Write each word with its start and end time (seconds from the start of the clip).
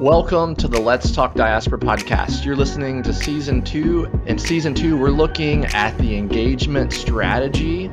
Welcome 0.00 0.54
to 0.56 0.68
the 0.68 0.80
Let's 0.80 1.10
Talk 1.10 1.34
Diaspora 1.34 1.80
podcast. 1.80 2.44
You're 2.44 2.54
listening 2.54 3.02
to 3.02 3.12
season 3.12 3.62
two. 3.62 4.04
In 4.26 4.38
season 4.38 4.72
two, 4.72 4.96
we're 4.96 5.10
looking 5.10 5.64
at 5.64 5.98
the 5.98 6.16
engagement 6.16 6.92
strategy 6.92 7.86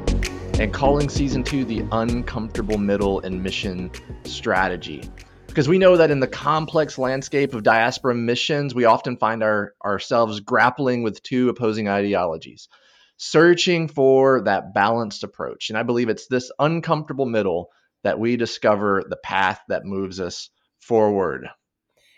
and 0.59 0.71
calling 0.71 1.09
season 1.09 1.43
two 1.43 1.65
the 1.65 1.83
uncomfortable 1.91 2.77
middle 2.77 3.21
and 3.21 3.41
mission 3.41 3.89
strategy. 4.23 5.09
Because 5.47 5.67
we 5.67 5.79
know 5.79 5.97
that 5.97 6.11
in 6.11 6.19
the 6.19 6.27
complex 6.27 6.99
landscape 6.99 7.55
of 7.55 7.63
diaspora 7.63 8.13
missions, 8.13 8.75
we 8.75 8.85
often 8.85 9.17
find 9.17 9.41
our, 9.41 9.73
ourselves 9.83 10.41
grappling 10.41 11.01
with 11.01 11.23
two 11.23 11.49
opposing 11.49 11.89
ideologies, 11.89 12.69
searching 13.17 13.87
for 13.87 14.41
that 14.41 14.75
balanced 14.75 15.23
approach. 15.23 15.71
And 15.71 15.77
I 15.77 15.81
believe 15.81 16.09
it's 16.09 16.27
this 16.27 16.51
uncomfortable 16.59 17.25
middle 17.25 17.71
that 18.03 18.19
we 18.19 18.37
discover 18.37 19.03
the 19.09 19.17
path 19.17 19.59
that 19.69 19.85
moves 19.85 20.19
us 20.19 20.51
forward. 20.77 21.49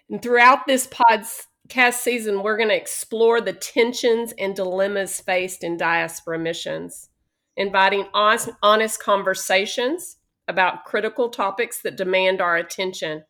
And 0.09 0.21
throughout 0.21 0.65
this 0.65 0.87
podcast 0.87 1.93
season, 1.93 2.41
we're 2.41 2.57
going 2.57 2.69
to 2.69 2.75
explore 2.75 3.41
the 3.41 3.53
tensions 3.53 4.33
and 4.37 4.55
dilemmas 4.55 5.19
faced 5.19 5.63
in 5.63 5.75
diaspora 5.77 6.39
missions, 6.39 7.09
inviting 7.57 8.07
honest, 8.13 8.49
honest 8.63 9.01
conversations 9.01 10.17
about 10.47 10.85
critical 10.85 11.29
topics 11.29 11.81
that 11.81 11.97
demand 11.97 12.39
our 12.39 12.55
attention. 12.55 13.23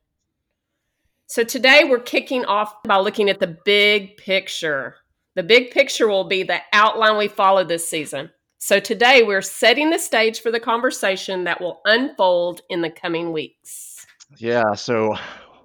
So 1.25 1.43
today 1.43 1.83
we're 1.83 1.99
kicking 1.99 2.45
off 2.45 2.83
by 2.83 2.97
looking 2.97 3.29
at 3.29 3.39
the 3.39 3.57
big 3.65 4.17
picture. 4.17 4.97
The 5.35 5.43
big 5.43 5.71
picture 5.71 6.07
will 6.07 6.23
be 6.23 6.43
the 6.43 6.59
outline 6.73 7.17
we 7.17 7.27
follow 7.27 7.63
this 7.63 7.89
season. 7.89 8.29
So 8.59 8.79
today 8.79 9.23
we're 9.23 9.41
setting 9.41 9.89
the 9.89 9.99
stage 9.99 10.41
for 10.41 10.51
the 10.51 10.59
conversation 10.59 11.43
that 11.43 11.59
will 11.59 11.81
unfold 11.85 12.61
in 12.69 12.81
the 12.81 12.89
coming 12.89 13.31
weeks. 13.31 14.05
Yeah, 14.37 14.73
so 14.73 15.15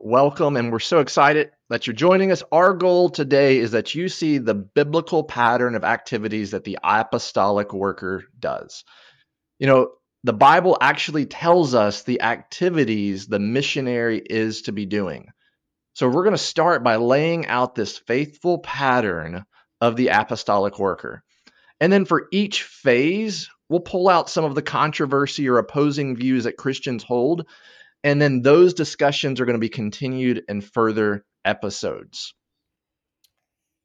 welcome 0.02 0.56
and 0.56 0.72
we're 0.72 0.80
so 0.80 0.98
excited 0.98 1.52
that 1.70 1.86
you're 1.86 1.94
joining 1.94 2.32
us. 2.32 2.42
Our 2.50 2.74
goal 2.74 3.08
today 3.08 3.58
is 3.58 3.70
that 3.70 3.94
you 3.94 4.08
see 4.08 4.38
the 4.38 4.54
biblical 4.54 5.22
pattern 5.22 5.76
of 5.76 5.84
activities 5.84 6.50
that 6.50 6.64
the 6.64 6.78
apostolic 6.82 7.72
worker 7.72 8.24
does. 8.36 8.82
You 9.60 9.68
know, 9.68 9.92
the 10.24 10.32
Bible 10.32 10.76
actually 10.80 11.26
tells 11.26 11.74
us 11.74 12.02
the 12.02 12.22
activities 12.22 13.26
the 13.26 13.38
missionary 13.38 14.20
is 14.24 14.62
to 14.62 14.72
be 14.72 14.86
doing. 14.86 15.28
So 15.94 16.08
we're 16.08 16.24
going 16.24 16.34
to 16.34 16.38
start 16.38 16.82
by 16.82 16.96
laying 16.96 17.46
out 17.46 17.76
this 17.76 17.98
faithful 17.98 18.58
pattern 18.58 19.44
of 19.80 19.94
the 19.94 20.08
apostolic 20.08 20.80
worker. 20.80 21.22
And 21.80 21.92
then 21.92 22.06
for 22.06 22.26
each 22.32 22.64
phase, 22.64 23.48
we'll 23.68 23.80
pull 23.80 24.08
out 24.08 24.30
some 24.30 24.44
of 24.44 24.54
the 24.56 24.62
controversy 24.62 25.48
or 25.48 25.58
opposing 25.58 26.16
views 26.16 26.44
that 26.44 26.56
Christians 26.56 27.04
hold. 27.04 27.46
And 28.04 28.20
then 28.20 28.42
those 28.42 28.74
discussions 28.74 29.40
are 29.40 29.44
going 29.44 29.54
to 29.54 29.60
be 29.60 29.68
continued 29.68 30.42
in 30.48 30.60
further 30.60 31.24
episodes. 31.44 32.34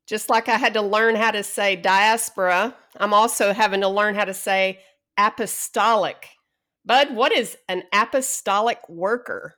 Just 0.08 0.30
like 0.30 0.48
I 0.48 0.56
had 0.56 0.74
to 0.76 0.82
learn 0.82 1.16
how 1.16 1.32
to 1.32 1.44
say 1.44 1.76
diaspora, 1.76 2.76
I'm 2.96 3.14
also 3.14 3.54
having 3.54 3.82
to 3.82 3.90
learn 3.90 4.16
how 4.16 4.26
to 4.26 4.34
say 4.34 4.80
apostolic. 5.18 6.30
Bud, 6.86 7.14
what 7.14 7.34
is 7.34 7.58
an 7.68 7.84
apostolic 7.94 8.80
worker? 8.88 9.56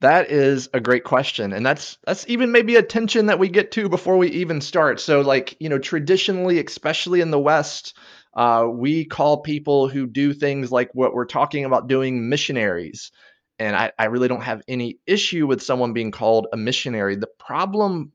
That 0.00 0.30
is 0.30 0.68
a 0.72 0.80
great 0.80 1.04
question. 1.04 1.52
And 1.52 1.64
that's 1.64 1.98
that's 2.06 2.26
even 2.28 2.52
maybe 2.52 2.76
a 2.76 2.82
tension 2.82 3.26
that 3.26 3.38
we 3.38 3.48
get 3.48 3.70
to 3.72 3.88
before 3.88 4.16
we 4.16 4.28
even 4.30 4.60
start. 4.60 5.00
So 5.00 5.20
like, 5.20 5.56
you 5.60 5.68
know, 5.68 5.78
traditionally, 5.78 6.64
especially 6.64 7.20
in 7.20 7.30
the 7.30 7.38
West, 7.38 7.96
uh, 8.34 8.66
we 8.70 9.04
call 9.04 9.42
people 9.42 9.88
who 9.88 10.06
do 10.06 10.32
things 10.32 10.72
like 10.72 10.90
what 10.94 11.14
we're 11.14 11.26
talking 11.26 11.64
about 11.64 11.88
doing 11.88 12.28
missionaries. 12.28 13.12
And 13.58 13.76
I, 13.76 13.92
I 13.98 14.06
really 14.06 14.28
don't 14.28 14.42
have 14.42 14.62
any 14.66 14.98
issue 15.06 15.46
with 15.46 15.62
someone 15.62 15.92
being 15.92 16.10
called 16.10 16.48
a 16.52 16.56
missionary. 16.56 17.16
The 17.16 17.28
problem 17.38 18.12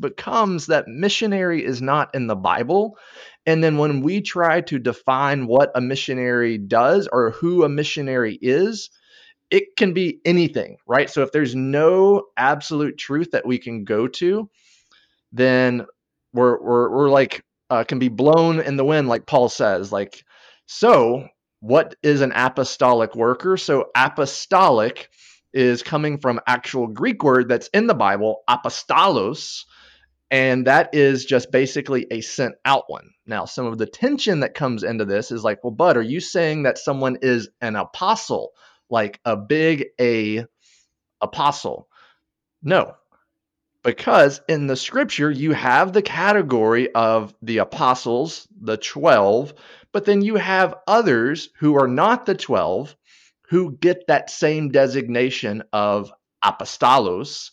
becomes 0.00 0.66
that 0.66 0.88
missionary 0.88 1.64
is 1.64 1.80
not 1.80 2.14
in 2.14 2.26
the 2.26 2.36
Bible. 2.36 2.98
And 3.46 3.62
then 3.62 3.78
when 3.78 4.02
we 4.02 4.20
try 4.20 4.60
to 4.62 4.78
define 4.78 5.46
what 5.46 5.70
a 5.74 5.80
missionary 5.80 6.58
does 6.58 7.08
or 7.10 7.30
who 7.32 7.64
a 7.64 7.68
missionary 7.68 8.38
is, 8.40 8.90
it 9.50 9.76
can 9.76 9.92
be 9.92 10.20
anything, 10.24 10.78
right? 10.86 11.10
So 11.10 11.22
if 11.22 11.32
there's 11.32 11.54
no 11.54 12.24
absolute 12.36 12.98
truth 12.98 13.32
that 13.32 13.46
we 13.46 13.58
can 13.58 13.84
go 13.84 14.08
to, 14.08 14.48
then 15.32 15.86
we're 16.32 16.60
we're, 16.60 16.90
we're 16.90 17.10
like 17.10 17.44
uh, 17.68 17.84
can 17.84 17.98
be 17.98 18.08
blown 18.08 18.60
in 18.60 18.76
the 18.76 18.84
wind, 18.84 19.08
like 19.08 19.26
Paul 19.26 19.48
says. 19.48 19.92
Like, 19.92 20.24
so 20.66 21.28
what 21.62 21.94
is 22.02 22.20
an 22.20 22.32
apostolic 22.34 23.14
worker? 23.14 23.56
So 23.56 23.86
apostolic 23.96 25.08
is 25.54 25.82
coming 25.82 26.18
from 26.18 26.40
actual 26.46 26.86
Greek 26.86 27.22
word 27.22 27.48
that's 27.48 27.68
in 27.68 27.86
the 27.86 27.94
Bible, 27.94 28.42
apostolos, 28.48 29.64
and 30.30 30.66
that 30.66 30.94
is 30.94 31.24
just 31.24 31.50
basically 31.50 32.06
a 32.10 32.20
sent 32.20 32.56
out 32.64 32.84
one. 32.88 33.10
Now, 33.26 33.46
some 33.46 33.66
of 33.66 33.78
the 33.78 33.86
tension 33.86 34.40
that 34.40 34.54
comes 34.54 34.82
into 34.82 35.04
this 35.04 35.30
is 35.30 35.44
like, 35.44 35.62
well, 35.64 35.70
Bud, 35.70 35.96
are 35.96 36.02
you 36.02 36.20
saying 36.20 36.64
that 36.64 36.78
someone 36.78 37.18
is 37.22 37.48
an 37.60 37.76
apostle? 37.76 38.52
like 38.92 39.18
a 39.24 39.36
big 39.36 39.86
A 39.98 40.44
apostle. 41.20 41.88
No, 42.62 42.94
because 43.82 44.40
in 44.48 44.68
the 44.68 44.76
scripture 44.76 45.30
you 45.30 45.52
have 45.52 45.92
the 45.92 46.02
category 46.02 46.94
of 46.94 47.34
the 47.42 47.58
apostles, 47.58 48.46
the 48.60 48.76
12, 48.76 49.54
but 49.92 50.04
then 50.04 50.22
you 50.22 50.36
have 50.36 50.74
others 50.86 51.50
who 51.58 51.78
are 51.78 51.88
not 51.88 52.26
the 52.26 52.34
12 52.34 52.96
who 53.48 53.76
get 53.76 54.06
that 54.06 54.30
same 54.30 54.70
designation 54.70 55.62
of 55.72 56.12
apostolos. 56.44 57.50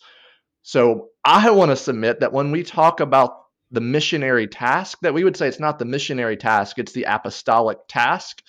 So 0.62 1.08
I 1.24 1.50
want 1.50 1.70
to 1.70 1.76
submit 1.76 2.20
that 2.20 2.32
when 2.32 2.50
we 2.50 2.62
talk 2.62 3.00
about 3.00 3.36
the 3.70 3.80
missionary 3.80 4.48
task, 4.48 4.98
that 5.02 5.14
we 5.14 5.24
would 5.24 5.36
say 5.36 5.46
it's 5.46 5.60
not 5.60 5.78
the 5.78 5.84
missionary 5.84 6.36
task, 6.36 6.78
it's 6.78 6.92
the 6.92 7.04
apostolic 7.04 7.78
task. 7.88 8.42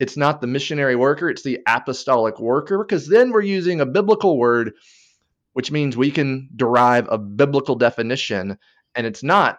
It's 0.00 0.16
not 0.16 0.40
the 0.40 0.48
missionary 0.48 0.96
worker, 0.96 1.30
it's 1.30 1.42
the 1.42 1.60
apostolic 1.68 2.40
worker, 2.40 2.78
because 2.78 3.06
then 3.06 3.30
we're 3.30 3.42
using 3.42 3.80
a 3.80 3.86
biblical 3.86 4.36
word, 4.36 4.72
which 5.52 5.70
means 5.70 5.96
we 5.96 6.10
can 6.10 6.48
derive 6.56 7.06
a 7.08 7.16
biblical 7.16 7.76
definition. 7.76 8.58
And 8.96 9.06
it's 9.06 9.22
not 9.22 9.58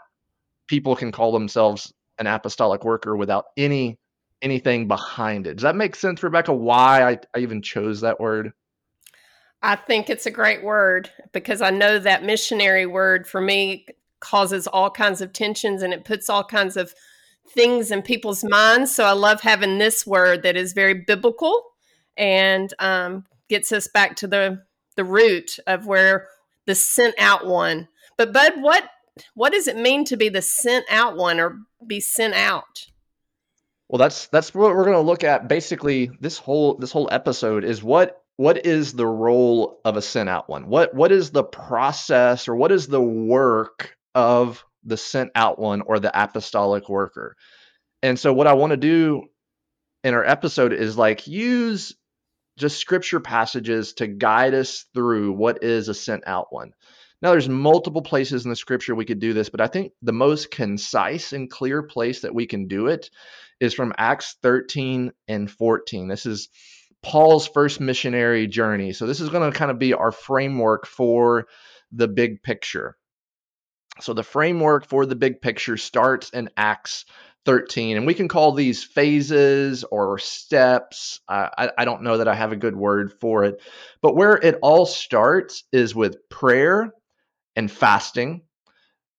people 0.67 0.95
can 0.97 1.13
call 1.13 1.31
themselves 1.31 1.93
an 2.19 2.27
apostolic 2.27 2.83
worker 2.83 3.15
without 3.15 3.45
any 3.57 3.97
anything 4.41 4.87
behind 4.87 5.47
it. 5.47 5.55
Does 5.55 5.63
that 5.63 5.75
make 5.75 5.95
sense, 5.95 6.21
Rebecca? 6.21 6.53
Why 6.53 7.09
I, 7.09 7.19
I 7.35 7.39
even 7.39 7.61
chose 7.61 8.01
that 8.01 8.19
word? 8.19 8.53
I 9.63 9.75
think 9.75 10.09
it's 10.09 10.27
a 10.27 10.31
great 10.31 10.63
word 10.63 11.09
because 11.31 11.61
I 11.61 11.71
know 11.71 11.97
that 11.97 12.23
missionary 12.23 12.85
word 12.85 13.27
for 13.27 13.41
me 13.41 13.87
causes 14.19 14.67
all 14.67 14.91
kinds 14.91 15.21
of 15.21 15.33
tensions 15.33 15.81
and 15.81 15.93
it 15.93 16.05
puts 16.05 16.29
all 16.29 16.43
kinds 16.43 16.77
of 16.77 16.93
things 17.49 17.91
in 17.91 18.01
people's 18.01 18.43
minds. 18.43 18.93
So 18.93 19.05
I 19.05 19.13
love 19.13 19.41
having 19.41 19.77
this 19.77 20.05
word 20.05 20.43
that 20.43 20.55
is 20.55 20.73
very 20.73 20.93
biblical 20.93 21.63
and 22.17 22.73
um, 22.79 23.25
gets 23.49 23.71
us 23.71 23.87
back 23.87 24.15
to 24.17 24.27
the 24.27 24.63
the 24.95 25.03
root 25.03 25.59
of 25.67 25.87
where 25.87 26.27
the 26.65 26.75
sent 26.75 27.15
out 27.19 27.45
one. 27.45 27.87
But 28.17 28.31
Bud, 28.31 28.61
what 28.61 28.89
what 29.33 29.53
does 29.53 29.67
it 29.67 29.77
mean 29.77 30.05
to 30.05 30.17
be 30.17 30.29
the 30.29 30.41
sent 30.41 30.85
out 30.89 31.15
one 31.17 31.39
or 31.39 31.59
be 31.85 31.99
sent 31.99 32.33
out? 32.33 32.87
Well, 33.89 33.99
that's 33.99 34.27
that's 34.27 34.53
what 34.53 34.75
we're 34.75 34.85
going 34.85 34.95
to 34.95 35.01
look 35.01 35.23
at. 35.23 35.47
Basically, 35.47 36.11
this 36.19 36.37
whole 36.37 36.75
this 36.75 36.91
whole 36.91 37.07
episode 37.11 37.63
is 37.63 37.83
what 37.83 38.21
what 38.37 38.65
is 38.65 38.93
the 38.93 39.07
role 39.07 39.79
of 39.85 39.95
a 39.95 40.01
sent 40.01 40.27
out 40.27 40.49
one? 40.49 40.67
What 40.67 40.93
what 40.93 41.11
is 41.11 41.31
the 41.31 41.43
process 41.43 42.47
or 42.47 42.55
what 42.55 42.71
is 42.71 42.87
the 42.87 43.01
work 43.01 43.95
of 44.15 44.63
the 44.85 44.97
sent 44.97 45.31
out 45.35 45.59
one 45.59 45.81
or 45.81 45.99
the 45.99 46.11
apostolic 46.23 46.87
worker. 46.87 47.35
And 48.01 48.19
so 48.19 48.31
what 48.31 48.47
I 48.47 48.53
want 48.53 48.71
to 48.71 48.77
do 48.77 49.23
in 50.03 50.13
our 50.13 50.23
episode 50.23 50.73
is 50.73 50.97
like 50.97 51.27
use 51.27 51.95
just 52.57 52.77
scripture 52.77 53.19
passages 53.19 53.93
to 53.93 54.07
guide 54.07 54.53
us 54.53 54.85
through 54.93 55.33
what 55.33 55.63
is 55.63 55.89
a 55.89 55.93
sent 55.93 56.23
out 56.27 56.47
one. 56.51 56.71
Now 57.21 57.31
there's 57.31 57.49
multiple 57.49 58.01
places 58.01 58.45
in 58.45 58.49
the 58.49 58.55
scripture 58.55 58.93
we 58.93 59.05
could 59.05 59.19
do 59.19 59.33
this, 59.33 59.49
but 59.49 59.61
I 59.61 59.67
think 59.67 59.93
the 60.01 60.13
most 60.13 60.51
concise 60.51 61.33
and 61.33 61.49
clear 61.49 61.81
place 61.83 62.21
that 62.21 62.35
we 62.35 62.45
can 62.45 62.67
do 62.67 62.87
it 62.87 63.09
is 63.59 63.73
from 63.73 63.93
Acts 63.97 64.35
13 64.41 65.11
and 65.27 65.49
14. 65.49 66.07
This 66.07 66.25
is 66.25 66.49
Paul's 67.01 67.47
first 67.47 67.79
missionary 67.79 68.47
journey. 68.47 68.93
So 68.93 69.05
this 69.05 69.21
is 69.21 69.29
going 69.29 69.49
to 69.49 69.57
kind 69.57 69.71
of 69.71 69.79
be 69.79 69.93
our 69.93 70.11
framework 70.11 70.85
for 70.85 71.47
the 71.91 72.07
big 72.07 72.43
picture. 72.43 72.97
So 74.01 74.13
the 74.13 74.23
framework 74.23 74.87
for 74.87 75.05
the 75.05 75.15
big 75.15 75.39
picture 75.39 75.77
starts 75.77 76.31
in 76.31 76.49
Acts 76.57 77.05
13, 77.45 77.95
and 77.95 78.05
we 78.05 78.13
can 78.13 78.27
call 78.27 78.51
these 78.51 78.83
phases 78.83 79.83
or 79.83 80.17
steps. 80.17 81.21
I, 81.29 81.69
I 81.77 81.85
don't 81.85 82.01
know 82.01 82.17
that 82.17 82.27
I 82.27 82.35
have 82.35 82.51
a 82.51 82.57
good 82.57 82.75
word 82.75 83.13
for 83.21 83.45
it, 83.45 83.61
but 84.01 84.15
where 84.15 84.35
it 84.35 84.57
all 84.61 84.85
starts 84.85 85.63
is 85.71 85.95
with 85.95 86.27
prayer 86.29 86.91
and 87.55 87.71
fasting, 87.71 88.41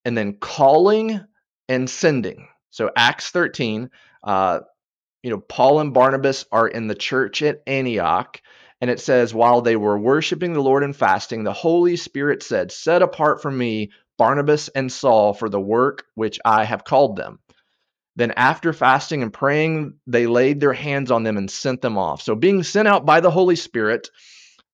and 0.04 0.16
then 0.16 0.34
calling 0.34 1.20
and 1.68 1.90
sending. 1.90 2.48
So 2.70 2.90
Acts 2.96 3.30
13, 3.30 3.90
uh, 4.22 4.60
you 5.22 5.30
know, 5.30 5.40
Paul 5.40 5.80
and 5.80 5.94
Barnabas 5.94 6.46
are 6.52 6.68
in 6.68 6.86
the 6.86 6.94
church 6.94 7.42
at 7.42 7.62
Antioch, 7.66 8.40
And 8.80 8.90
it 8.90 9.00
says, 9.00 9.34
While 9.34 9.62
they 9.62 9.76
were 9.76 9.98
worshiping 9.98 10.52
the 10.52 10.62
Lord 10.62 10.84
and 10.84 10.94
fasting, 10.94 11.44
the 11.44 11.52
Holy 11.52 11.96
Spirit 11.96 12.42
said, 12.42 12.70
Set 12.70 13.02
apart 13.02 13.42
for 13.42 13.50
me 13.50 13.90
Barnabas 14.18 14.68
and 14.68 14.92
Saul 14.92 15.34
for 15.34 15.48
the 15.48 15.60
work 15.60 16.04
which 16.14 16.38
I 16.44 16.64
have 16.64 16.84
called 16.84 17.16
them. 17.16 17.40
Then, 18.16 18.32
after 18.32 18.72
fasting 18.72 19.22
and 19.22 19.32
praying, 19.32 19.94
they 20.06 20.26
laid 20.26 20.60
their 20.60 20.72
hands 20.72 21.10
on 21.10 21.22
them 21.22 21.36
and 21.36 21.50
sent 21.50 21.82
them 21.82 21.98
off. 21.98 22.22
So, 22.22 22.34
being 22.34 22.62
sent 22.62 22.88
out 22.88 23.04
by 23.04 23.20
the 23.20 23.30
Holy 23.30 23.56
Spirit, 23.56 24.08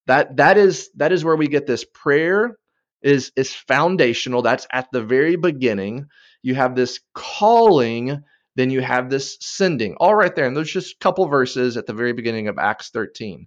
that 0.06 0.36
that 0.36 0.58
is 0.58 0.90
that 0.96 1.12
is 1.12 1.24
where 1.24 1.36
we 1.36 1.48
get 1.48 1.66
this 1.66 1.84
prayer 1.84 2.56
is 3.02 3.32
is 3.36 3.54
foundational. 3.54 4.42
That's 4.42 4.66
at 4.72 4.88
the 4.92 5.02
very 5.02 5.36
beginning. 5.36 6.06
You 6.42 6.54
have 6.54 6.74
this 6.74 7.00
calling, 7.14 8.22
then 8.56 8.70
you 8.70 8.80
have 8.80 9.10
this 9.10 9.36
sending. 9.40 9.94
All 9.96 10.14
right 10.14 10.34
there. 10.34 10.46
And 10.46 10.56
there's 10.56 10.72
just 10.72 10.94
a 10.96 10.98
couple 10.98 11.26
verses 11.26 11.76
at 11.76 11.86
the 11.86 11.94
very 11.94 12.12
beginning 12.12 12.48
of 12.48 12.58
Acts 12.58 12.90
13 12.90 13.46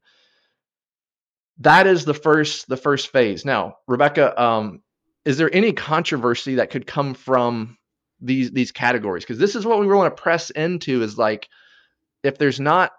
that 1.60 1.88
is 1.88 2.06
the 2.06 2.14
first 2.14 2.68
the 2.68 2.78
first 2.78 3.12
phase. 3.12 3.46
Now, 3.46 3.78
Rebecca, 3.88 4.42
um, 4.42 4.82
is 5.24 5.38
there 5.38 5.54
any 5.54 5.74
controversy 5.74 6.56
that 6.56 6.70
could 6.70 6.86
come 6.86 7.14
from 7.14 7.78
these 8.20 8.52
these 8.52 8.72
categories? 8.72 9.24
Because 9.24 9.40
this 9.40 9.56
is 9.56 9.66
what 9.66 9.80
we 9.80 9.88
want 9.88 10.16
to 10.16 10.22
press 10.22 10.50
into 10.50 11.02
is 11.02 11.18
like 11.18 11.48
if 12.24 12.38
there's 12.38 12.60
not 12.60 12.92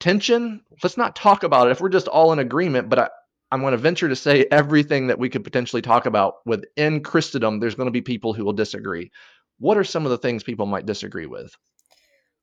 tension, 0.00 0.62
let's 0.82 0.96
not 0.96 1.16
talk 1.16 1.42
about 1.44 1.68
it. 1.68 1.72
If 1.72 1.80
we're 1.80 1.88
just 1.88 2.08
all 2.08 2.32
in 2.32 2.38
agreement, 2.38 2.88
but 2.88 2.98
I, 2.98 3.08
I'm 3.52 3.60
going 3.60 3.72
to 3.72 3.78
venture 3.78 4.08
to 4.08 4.16
say 4.16 4.46
everything 4.50 5.06
that 5.06 5.18
we 5.18 5.28
could 5.28 5.44
potentially 5.44 5.82
talk 5.82 6.06
about 6.06 6.36
within 6.44 7.02
Christendom, 7.02 7.60
there's 7.60 7.76
going 7.76 7.86
to 7.86 7.92
be 7.92 8.02
people 8.02 8.32
who 8.32 8.44
will 8.44 8.52
disagree. 8.52 9.10
What 9.58 9.78
are 9.78 9.84
some 9.84 10.04
of 10.04 10.10
the 10.10 10.18
things 10.18 10.42
people 10.42 10.66
might 10.66 10.86
disagree 10.86 11.26
with? 11.26 11.56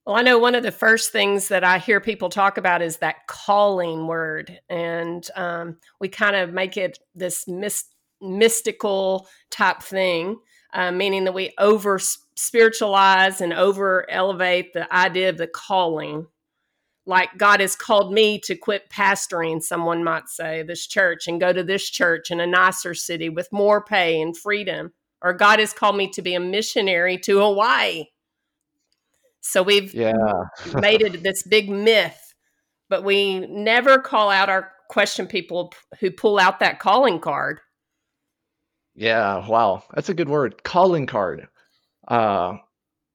Well, 0.05 0.15
I 0.15 0.21
know 0.21 0.37
one 0.37 0.55
of 0.55 0.63
the 0.63 0.71
first 0.71 1.11
things 1.11 1.47
that 1.47 1.63
I 1.63 1.77
hear 1.77 2.01
people 2.01 2.29
talk 2.29 2.57
about 2.57 2.81
is 2.81 2.97
that 2.97 3.27
calling 3.27 4.07
word. 4.07 4.59
And 4.69 5.25
um, 5.35 5.77
we 5.99 6.09
kind 6.09 6.35
of 6.35 6.53
make 6.53 6.75
it 6.75 6.99
this 7.15 7.47
myst- 7.47 7.95
mystical 8.21 9.27
type 9.49 9.81
thing, 9.81 10.37
uh, 10.73 10.91
meaning 10.91 11.23
that 11.25 11.33
we 11.33 11.53
over 11.57 11.99
spiritualize 12.35 13.39
and 13.39 13.53
over 13.53 14.09
elevate 14.09 14.73
the 14.73 14.93
idea 14.93 15.29
of 15.29 15.37
the 15.37 15.47
calling. 15.47 16.27
Like 17.05 17.37
God 17.37 17.59
has 17.59 17.75
called 17.75 18.13
me 18.13 18.39
to 18.45 18.55
quit 18.55 18.89
pastoring, 18.89 19.61
someone 19.61 20.03
might 20.03 20.29
say, 20.29 20.63
this 20.63 20.87
church 20.87 21.27
and 21.27 21.39
go 21.39 21.51
to 21.51 21.63
this 21.63 21.89
church 21.89 22.31
in 22.31 22.39
a 22.39 22.47
nicer 22.47 22.93
city 22.93 23.29
with 23.29 23.51
more 23.51 23.83
pay 23.83 24.21
and 24.21 24.35
freedom. 24.35 24.93
Or 25.21 25.33
God 25.33 25.59
has 25.59 25.73
called 25.73 25.97
me 25.97 26.09
to 26.11 26.21
be 26.21 26.33
a 26.33 26.39
missionary 26.39 27.17
to 27.19 27.39
Hawaii 27.39 28.05
so 29.43 29.61
we've 29.61 29.93
yeah. 29.93 30.13
made 30.73 31.01
it 31.01 31.21
this 31.21 31.43
big 31.43 31.69
myth, 31.69 32.33
but 32.89 33.03
we 33.03 33.39
never 33.39 33.99
call 33.99 34.29
out 34.29 34.49
our 34.49 34.71
question 34.89 35.27
people 35.27 35.73
who 35.99 36.09
pull 36.09 36.39
out 36.39 36.59
that 36.59 36.79
calling 36.79 37.19
card. 37.19 37.59
Yeah, 38.95 39.47
wow. 39.47 39.83
That's 39.93 40.09
a 40.09 40.13
good 40.13 40.29
word. 40.29 40.63
Calling 40.63 41.05
card. 41.07 41.47
Uh 42.07 42.57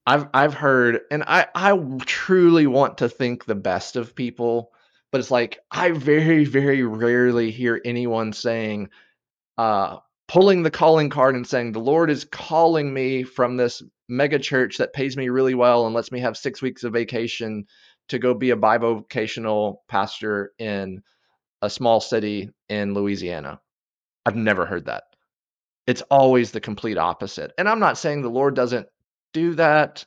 I've 0.08 0.26
I've 0.32 0.54
heard 0.54 1.00
and 1.10 1.22
I 1.26 1.48
I 1.54 1.78
truly 2.06 2.66
want 2.66 2.98
to 2.98 3.10
think 3.10 3.44
the 3.44 3.54
best 3.54 3.94
of 3.94 4.14
people, 4.14 4.72
but 5.12 5.18
it's 5.18 5.30
like 5.30 5.58
I 5.70 5.90
very 5.90 6.46
very 6.46 6.82
rarely 6.82 7.50
hear 7.50 7.78
anyone 7.84 8.32
saying 8.32 8.88
uh 9.58 9.98
pulling 10.26 10.62
the 10.62 10.70
calling 10.70 11.10
card 11.10 11.34
and 11.34 11.46
saying 11.46 11.72
the 11.72 11.78
Lord 11.78 12.08
is 12.10 12.24
calling 12.24 12.92
me 12.94 13.22
from 13.22 13.58
this 13.58 13.82
mega 14.08 14.38
church 14.38 14.78
that 14.78 14.94
pays 14.94 15.14
me 15.14 15.28
really 15.28 15.54
well 15.54 15.84
and 15.84 15.94
lets 15.94 16.10
me 16.10 16.20
have 16.20 16.38
six 16.38 16.62
weeks 16.62 16.84
of 16.84 16.94
vacation 16.94 17.66
to 18.08 18.18
go 18.18 18.32
be 18.32 18.50
a 18.50 18.56
bivocational 18.56 19.76
pastor 19.88 20.52
in 20.58 21.02
a 21.60 21.68
small 21.68 22.00
city 22.00 22.48
in 22.70 22.94
Louisiana. 22.94 23.60
I've 24.24 24.36
never 24.36 24.64
heard 24.64 24.86
that. 24.86 25.02
It's 25.86 26.02
always 26.10 26.50
the 26.50 26.60
complete 26.60 26.96
opposite. 26.96 27.52
And 27.58 27.68
I'm 27.68 27.80
not 27.80 27.98
saying 27.98 28.22
the 28.22 28.30
Lord 28.30 28.54
doesn't 28.54 28.86
do 29.32 29.54
that. 29.54 30.04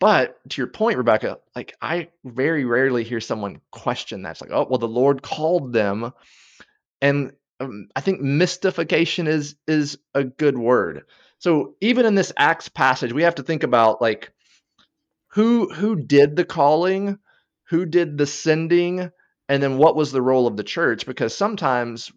But 0.00 0.38
to 0.50 0.60
your 0.60 0.66
point, 0.66 0.98
Rebecca, 0.98 1.38
like 1.56 1.74
I 1.80 2.08
very 2.24 2.64
rarely 2.64 3.04
hear 3.04 3.20
someone 3.20 3.60
question 3.70 4.22
that. 4.22 4.32
It's 4.32 4.40
like, 4.40 4.50
oh, 4.52 4.66
well, 4.68 4.78
the 4.78 4.88
Lord 4.88 5.22
called 5.22 5.72
them. 5.72 6.12
And 7.00 7.32
um, 7.60 7.88
I 7.94 8.00
think 8.00 8.20
mystification 8.20 9.26
is 9.26 9.56
is 9.66 9.98
a 10.14 10.24
good 10.24 10.58
word. 10.58 11.04
So 11.38 11.74
even 11.80 12.06
in 12.06 12.14
this 12.14 12.32
Acts 12.36 12.68
passage, 12.68 13.12
we 13.12 13.22
have 13.22 13.36
to 13.36 13.42
think 13.42 13.62
about 13.62 14.02
like 14.02 14.32
who 15.28 15.72
who 15.72 15.96
did 15.96 16.36
the 16.36 16.44
calling, 16.44 17.18
who 17.68 17.86
did 17.86 18.18
the 18.18 18.26
sending, 18.26 19.10
and 19.48 19.62
then 19.62 19.78
what 19.78 19.96
was 19.96 20.12
the 20.12 20.22
role 20.22 20.46
of 20.46 20.56
the 20.56 20.64
church? 20.64 21.06
Because 21.06 21.34
sometimes 21.34 22.10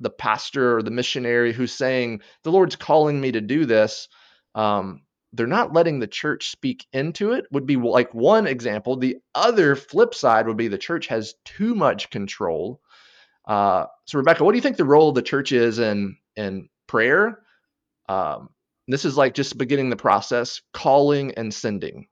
the 0.00 0.10
pastor 0.10 0.78
or 0.78 0.82
the 0.82 0.90
missionary 0.90 1.52
who's 1.52 1.72
saying 1.72 2.20
the 2.42 2.52
Lord's 2.52 2.76
calling 2.76 3.20
me 3.20 3.32
to 3.32 3.40
do 3.40 3.66
this, 3.66 4.08
um, 4.54 5.02
they're 5.32 5.46
not 5.46 5.72
letting 5.72 5.98
the 5.98 6.06
church 6.06 6.50
speak 6.50 6.86
into 6.92 7.32
it. 7.32 7.46
Would 7.52 7.66
be 7.66 7.76
like 7.76 8.12
one 8.14 8.46
example. 8.46 8.96
The 8.96 9.16
other 9.34 9.76
flip 9.76 10.14
side 10.14 10.46
would 10.46 10.56
be 10.56 10.68
the 10.68 10.78
church 10.78 11.06
has 11.06 11.34
too 11.44 11.74
much 11.74 12.10
control. 12.10 12.80
Uh, 13.46 13.86
so 14.04 14.18
Rebecca, 14.18 14.44
what 14.44 14.52
do 14.52 14.58
you 14.58 14.62
think 14.62 14.76
the 14.76 14.84
role 14.84 15.08
of 15.08 15.14
the 15.14 15.22
church 15.22 15.52
is 15.52 15.78
in 15.78 16.16
in 16.36 16.68
prayer? 16.86 17.40
Um, 18.08 18.50
this 18.88 19.04
is 19.04 19.16
like 19.16 19.34
just 19.34 19.58
beginning 19.58 19.90
the 19.90 19.96
process, 19.96 20.60
calling 20.72 21.32
and 21.34 21.52
sending. 21.52 22.06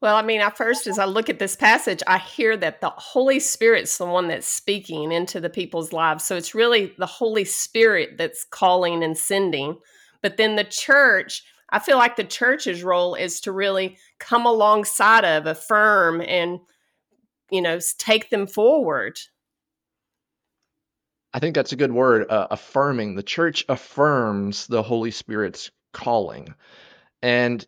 Well, 0.00 0.16
I 0.16 0.22
mean, 0.22 0.42
I 0.42 0.50
first, 0.50 0.86
as 0.86 0.98
I 0.98 1.06
look 1.06 1.30
at 1.30 1.38
this 1.38 1.56
passage, 1.56 2.02
I 2.06 2.18
hear 2.18 2.58
that 2.58 2.82
the 2.82 2.90
Holy 2.90 3.40
Spirit's 3.40 3.96
the 3.96 4.04
one 4.04 4.28
that's 4.28 4.46
speaking 4.46 5.12
into 5.12 5.40
the 5.40 5.48
people's 5.48 5.94
lives. 5.94 6.24
So 6.24 6.36
it's 6.36 6.54
really 6.54 6.92
the 6.98 7.06
Holy 7.06 7.46
Spirit 7.46 8.18
that's 8.18 8.44
calling 8.44 9.02
and 9.02 9.16
sending. 9.16 9.78
But 10.24 10.38
then 10.38 10.56
the 10.56 10.64
church, 10.64 11.44
I 11.68 11.78
feel 11.78 11.98
like 11.98 12.16
the 12.16 12.24
church's 12.24 12.82
role 12.82 13.14
is 13.14 13.40
to 13.42 13.52
really 13.52 13.98
come 14.18 14.46
alongside 14.46 15.22
of, 15.22 15.44
affirm, 15.44 16.22
and, 16.22 16.60
you 17.50 17.60
know, 17.60 17.78
take 17.98 18.30
them 18.30 18.46
forward. 18.46 19.20
I 21.34 21.40
think 21.40 21.54
that's 21.54 21.72
a 21.72 21.76
good 21.76 21.92
word, 21.92 22.30
uh, 22.30 22.46
affirming. 22.50 23.16
The 23.16 23.22
church 23.22 23.66
affirms 23.68 24.66
the 24.66 24.82
Holy 24.82 25.10
Spirit's 25.10 25.70
calling. 25.92 26.54
And 27.22 27.66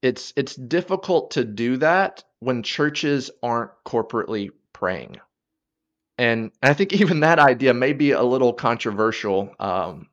it's 0.00 0.32
it's 0.36 0.56
difficult 0.56 1.32
to 1.32 1.44
do 1.44 1.76
that 1.76 2.24
when 2.40 2.62
churches 2.62 3.30
aren't 3.42 3.72
corporately 3.84 4.48
praying. 4.72 5.18
And 6.16 6.50
I 6.62 6.72
think 6.72 6.92
even 6.98 7.20
that 7.20 7.38
idea 7.38 7.74
may 7.74 7.92
be 7.92 8.12
a 8.12 8.22
little 8.22 8.54
controversial 8.54 9.54
um, 9.60 10.08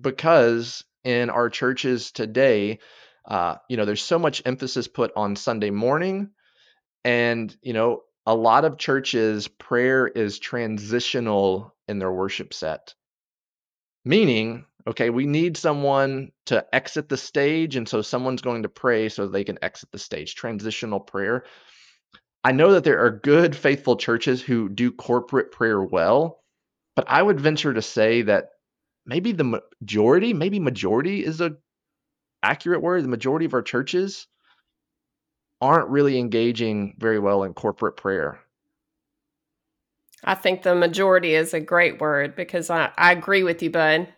because 0.00 0.84
in 1.04 1.30
our 1.30 1.50
churches 1.50 2.12
today, 2.12 2.78
uh, 3.26 3.56
you 3.68 3.76
know, 3.76 3.84
there's 3.84 4.02
so 4.02 4.18
much 4.18 4.42
emphasis 4.44 4.88
put 4.88 5.12
on 5.16 5.36
Sunday 5.36 5.70
morning, 5.70 6.30
and 7.04 7.54
you 7.62 7.72
know, 7.72 8.02
a 8.26 8.34
lot 8.34 8.64
of 8.64 8.78
churches, 8.78 9.48
prayer 9.48 10.06
is 10.06 10.38
transitional 10.38 11.74
in 11.88 11.98
their 11.98 12.12
worship 12.12 12.52
set. 12.52 12.94
Meaning, 14.04 14.66
okay, 14.86 15.10
we 15.10 15.26
need 15.26 15.56
someone 15.56 16.32
to 16.46 16.64
exit 16.74 17.08
the 17.08 17.16
stage, 17.16 17.76
and 17.76 17.88
so 17.88 18.02
someone's 18.02 18.42
going 18.42 18.62
to 18.62 18.68
pray 18.68 19.08
so 19.08 19.26
they 19.26 19.44
can 19.44 19.58
exit 19.62 19.90
the 19.92 19.98
stage. 19.98 20.34
Transitional 20.34 21.00
prayer. 21.00 21.44
I 22.42 22.52
know 22.52 22.72
that 22.72 22.84
there 22.84 23.04
are 23.04 23.10
good, 23.10 23.54
faithful 23.54 23.96
churches 23.96 24.40
who 24.40 24.68
do 24.68 24.90
corporate 24.90 25.52
prayer 25.52 25.82
well, 25.82 26.42
but 26.96 27.04
I 27.08 27.22
would 27.22 27.40
venture 27.40 27.74
to 27.74 27.82
say 27.82 28.22
that 28.22 28.50
maybe 29.06 29.32
the 29.32 29.44
majority, 29.44 30.32
maybe 30.32 30.58
majority 30.58 31.24
is 31.24 31.40
a 31.40 31.56
accurate 32.42 32.82
word. 32.82 33.04
The 33.04 33.08
majority 33.08 33.46
of 33.46 33.54
our 33.54 33.62
churches 33.62 34.26
aren't 35.60 35.88
really 35.88 36.18
engaging 36.18 36.96
very 36.98 37.18
well 37.18 37.42
in 37.42 37.52
corporate 37.52 37.96
prayer. 37.96 38.40
I 40.24 40.34
think 40.34 40.62
the 40.62 40.74
majority 40.74 41.34
is 41.34 41.54
a 41.54 41.60
great 41.60 42.00
word 42.00 42.36
because 42.36 42.70
I, 42.70 42.90
I 42.96 43.12
agree 43.12 43.42
with 43.42 43.62
you, 43.62 43.70
Bud. 43.70 44.08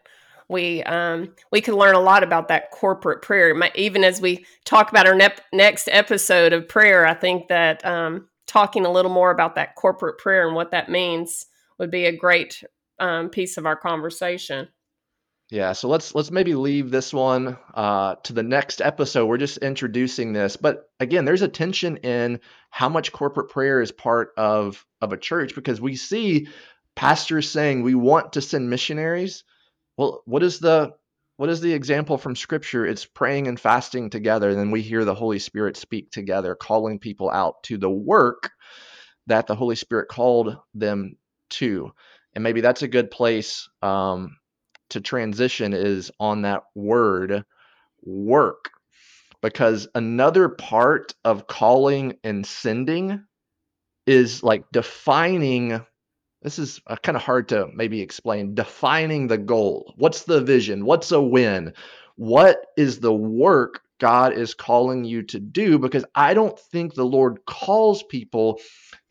We 0.49 0.83
um, 0.83 1.35
we 1.51 1.61
can 1.61 1.75
learn 1.75 1.95
a 1.95 2.01
lot 2.01 2.23
about 2.23 2.49
that 2.49 2.71
corporate 2.73 3.23
prayer. 3.23 3.55
Even 3.75 4.05
as 4.05 4.21
we 4.21 4.45
talk 4.65 4.91
about 4.91 5.07
our 5.07 5.15
ne- 5.15 5.29
next 5.53 5.89
episode 5.91 6.53
of 6.53 6.69
prayer, 6.69 7.07
I 7.07 7.15
think 7.15 7.49
that 7.49 7.85
um, 7.87 8.29
talking 8.47 8.85
a 8.85 8.93
little 8.93 9.11
more 9.11 9.31
about 9.31 9.55
that 9.55 9.77
corporate 9.77 10.19
prayer 10.19 10.47
and 10.47 10.55
what 10.55 10.73
that 10.73 10.91
means 10.91 11.47
would 11.79 11.91
be 11.91 12.05
a 12.05 12.17
great 12.17 12.63
um, 12.99 13.31
piece 13.31 13.57
of 13.57 13.67
our 13.67 13.77
conversation. 13.77 14.69
Yeah, 15.51 15.73
so 15.73 15.89
let's 15.89 16.15
let's 16.15 16.31
maybe 16.31 16.55
leave 16.55 16.91
this 16.91 17.13
one 17.13 17.59
uh, 17.75 18.15
to 18.23 18.33
the 18.33 18.43
next 18.43 18.81
episode. 18.81 19.27
We're 19.27 19.37
just 19.37 19.59
introducing 19.59 20.33
this, 20.33 20.57
but 20.57 20.89
again, 20.99 21.27
there's 21.27 21.43
a 21.43 21.49
tension 21.49 21.99
in 21.99 22.41
how 22.71 22.89
much 22.89 23.13
corporate 23.13 23.51
prayer 23.51 23.83
is 23.83 23.93
part 23.93 24.31
of 24.39 24.87
of 25.03 25.13
a 25.13 25.19
church 25.19 25.55
because 25.55 25.79
we 25.79 25.97
see 25.97 26.49
pastors 26.97 27.51
saying 27.51 27.83
we 27.83 27.95
want 27.95 28.33
to 28.33 28.41
send 28.41 28.71
missionaries. 28.71 29.45
Well, 29.99 30.23
what 30.25 30.43
is 30.43 30.59
the 30.59 30.95
what 31.37 31.51
is 31.51 31.61
the 31.61 31.75
example 31.75 32.19
from 32.19 32.37
Scripture? 32.37 32.87
It's 32.87 33.05
praying 33.05 33.47
and 33.47 33.61
fasting 33.61 34.09
together, 34.09 34.49
and 34.49 34.59
then 34.59 34.71
we 34.71 34.81
hear 34.81 35.05
the 35.05 35.15
Holy 35.15 35.39
Spirit 35.39 35.77
speak 35.77 36.11
together, 36.11 36.55
calling 36.55 36.99
people 36.99 37.29
out 37.29 37.63
to 37.65 37.77
the 37.77 37.91
work 37.91 38.53
that 39.27 39.47
the 39.47 39.57
Holy 39.57 39.77
Spirit 39.77 40.09
called 40.09 40.57
them 40.73 41.17
to. 41.51 41.93
And 42.35 42.43
maybe 42.43 42.61
that's 42.61 42.83
a 42.83 42.89
good 42.89 43.11
place 43.11 43.69
um, 43.83 44.37
to 44.91 45.01
transition 45.01 45.73
is 45.73 46.11
on 46.19 46.43
that 46.43 46.63
word 46.75 47.45
work. 48.03 48.71
Because 49.41 49.89
another 49.95 50.49
part 50.49 51.15
of 51.25 51.47
calling 51.49 52.15
and 52.23 52.47
sending 52.47 53.25
is 54.07 54.43
like 54.43 54.65
defining 54.73 55.85
this 56.43 56.59
is 56.59 56.81
uh, 56.89 56.97
kind 56.97 57.15
of 57.17 57.23
hard 57.23 57.49
to 57.51 57.69
maybe 57.73 58.01
explain 58.01 58.55
defining 58.57 59.29
the 59.29 59.39
goal. 59.39 59.95
What's 59.97 60.25
the 60.25 60.41
vision? 60.41 60.85
What's 60.85 61.13
a 61.13 61.21
win? 61.21 61.73
What 62.17 62.67
is 62.77 62.99
the 62.99 63.15
work 63.15 63.83
god 64.01 64.33
is 64.33 64.53
calling 64.55 65.05
you 65.05 65.23
to 65.23 65.39
do? 65.39 65.79
Because 65.79 66.05
i 66.15 66.35
don't 66.35 66.59
think 66.59 66.95
the 66.95 67.05
lord 67.05 67.39
calls 67.47 68.03
people 68.05 68.61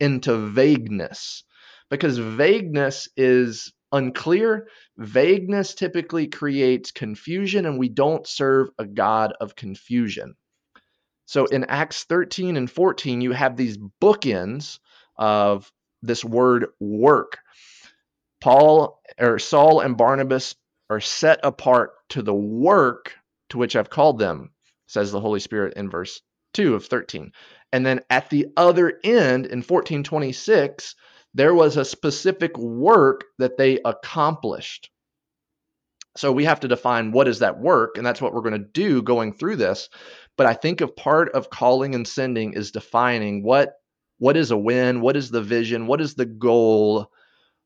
into 0.00 0.36
vagueness 0.50 1.44
because 1.92 2.18
vagueness 2.18 3.08
is 3.16 3.72
unclear 3.92 4.66
vagueness 4.96 5.74
typically 5.74 6.26
creates 6.26 6.90
confusion 6.90 7.66
and 7.66 7.78
we 7.78 7.88
don't 7.88 8.26
serve 8.26 8.68
a 8.78 8.86
god 8.86 9.34
of 9.40 9.54
confusion 9.54 10.34
so 11.26 11.46
in 11.46 11.64
acts 11.64 12.04
13 12.04 12.56
and 12.56 12.70
14 12.70 13.20
you 13.20 13.32
have 13.32 13.56
these 13.56 13.78
bookends 14.00 14.78
of 15.16 15.70
this 16.02 16.24
word 16.24 16.66
work. 16.80 17.38
Paul 18.40 19.00
or 19.18 19.38
Saul 19.38 19.80
and 19.80 19.96
Barnabas 19.96 20.54
are 20.90 21.00
set 21.00 21.40
apart 21.42 21.92
to 22.10 22.22
the 22.22 22.34
work 22.34 23.14
to 23.50 23.58
which 23.58 23.76
I've 23.76 23.90
called 23.90 24.18
them, 24.18 24.50
says 24.88 25.12
the 25.12 25.20
Holy 25.20 25.40
Spirit 25.40 25.74
in 25.74 25.88
verse 25.88 26.20
2 26.54 26.74
of 26.74 26.86
13. 26.86 27.32
And 27.72 27.86
then 27.86 28.00
at 28.10 28.28
the 28.30 28.48
other 28.56 28.98
end 29.04 29.46
in 29.46 29.60
1426, 29.60 30.96
there 31.34 31.54
was 31.54 31.76
a 31.76 31.84
specific 31.84 32.56
work 32.58 33.24
that 33.38 33.56
they 33.56 33.80
accomplished. 33.84 34.90
So 36.16 36.30
we 36.30 36.44
have 36.44 36.60
to 36.60 36.68
define 36.68 37.12
what 37.12 37.26
is 37.26 37.38
that 37.38 37.58
work, 37.58 37.96
and 37.96 38.06
that's 38.06 38.20
what 38.20 38.34
we're 38.34 38.42
going 38.42 38.52
to 38.52 38.68
do 38.72 39.02
going 39.02 39.32
through 39.32 39.56
this. 39.56 39.88
But 40.36 40.46
I 40.46 40.52
think 40.52 40.82
of 40.82 40.94
part 40.94 41.32
of 41.32 41.50
calling 41.50 41.94
and 41.94 42.06
sending 42.06 42.52
is 42.52 42.70
defining 42.70 43.42
what 43.42 43.74
what 44.18 44.36
is 44.36 44.52
a 44.52 44.56
win? 44.56 45.00
What 45.00 45.16
is 45.16 45.30
the 45.30 45.42
vision? 45.42 45.88
What 45.88 46.00
is 46.00 46.14
the 46.14 46.26
goal? 46.26 47.10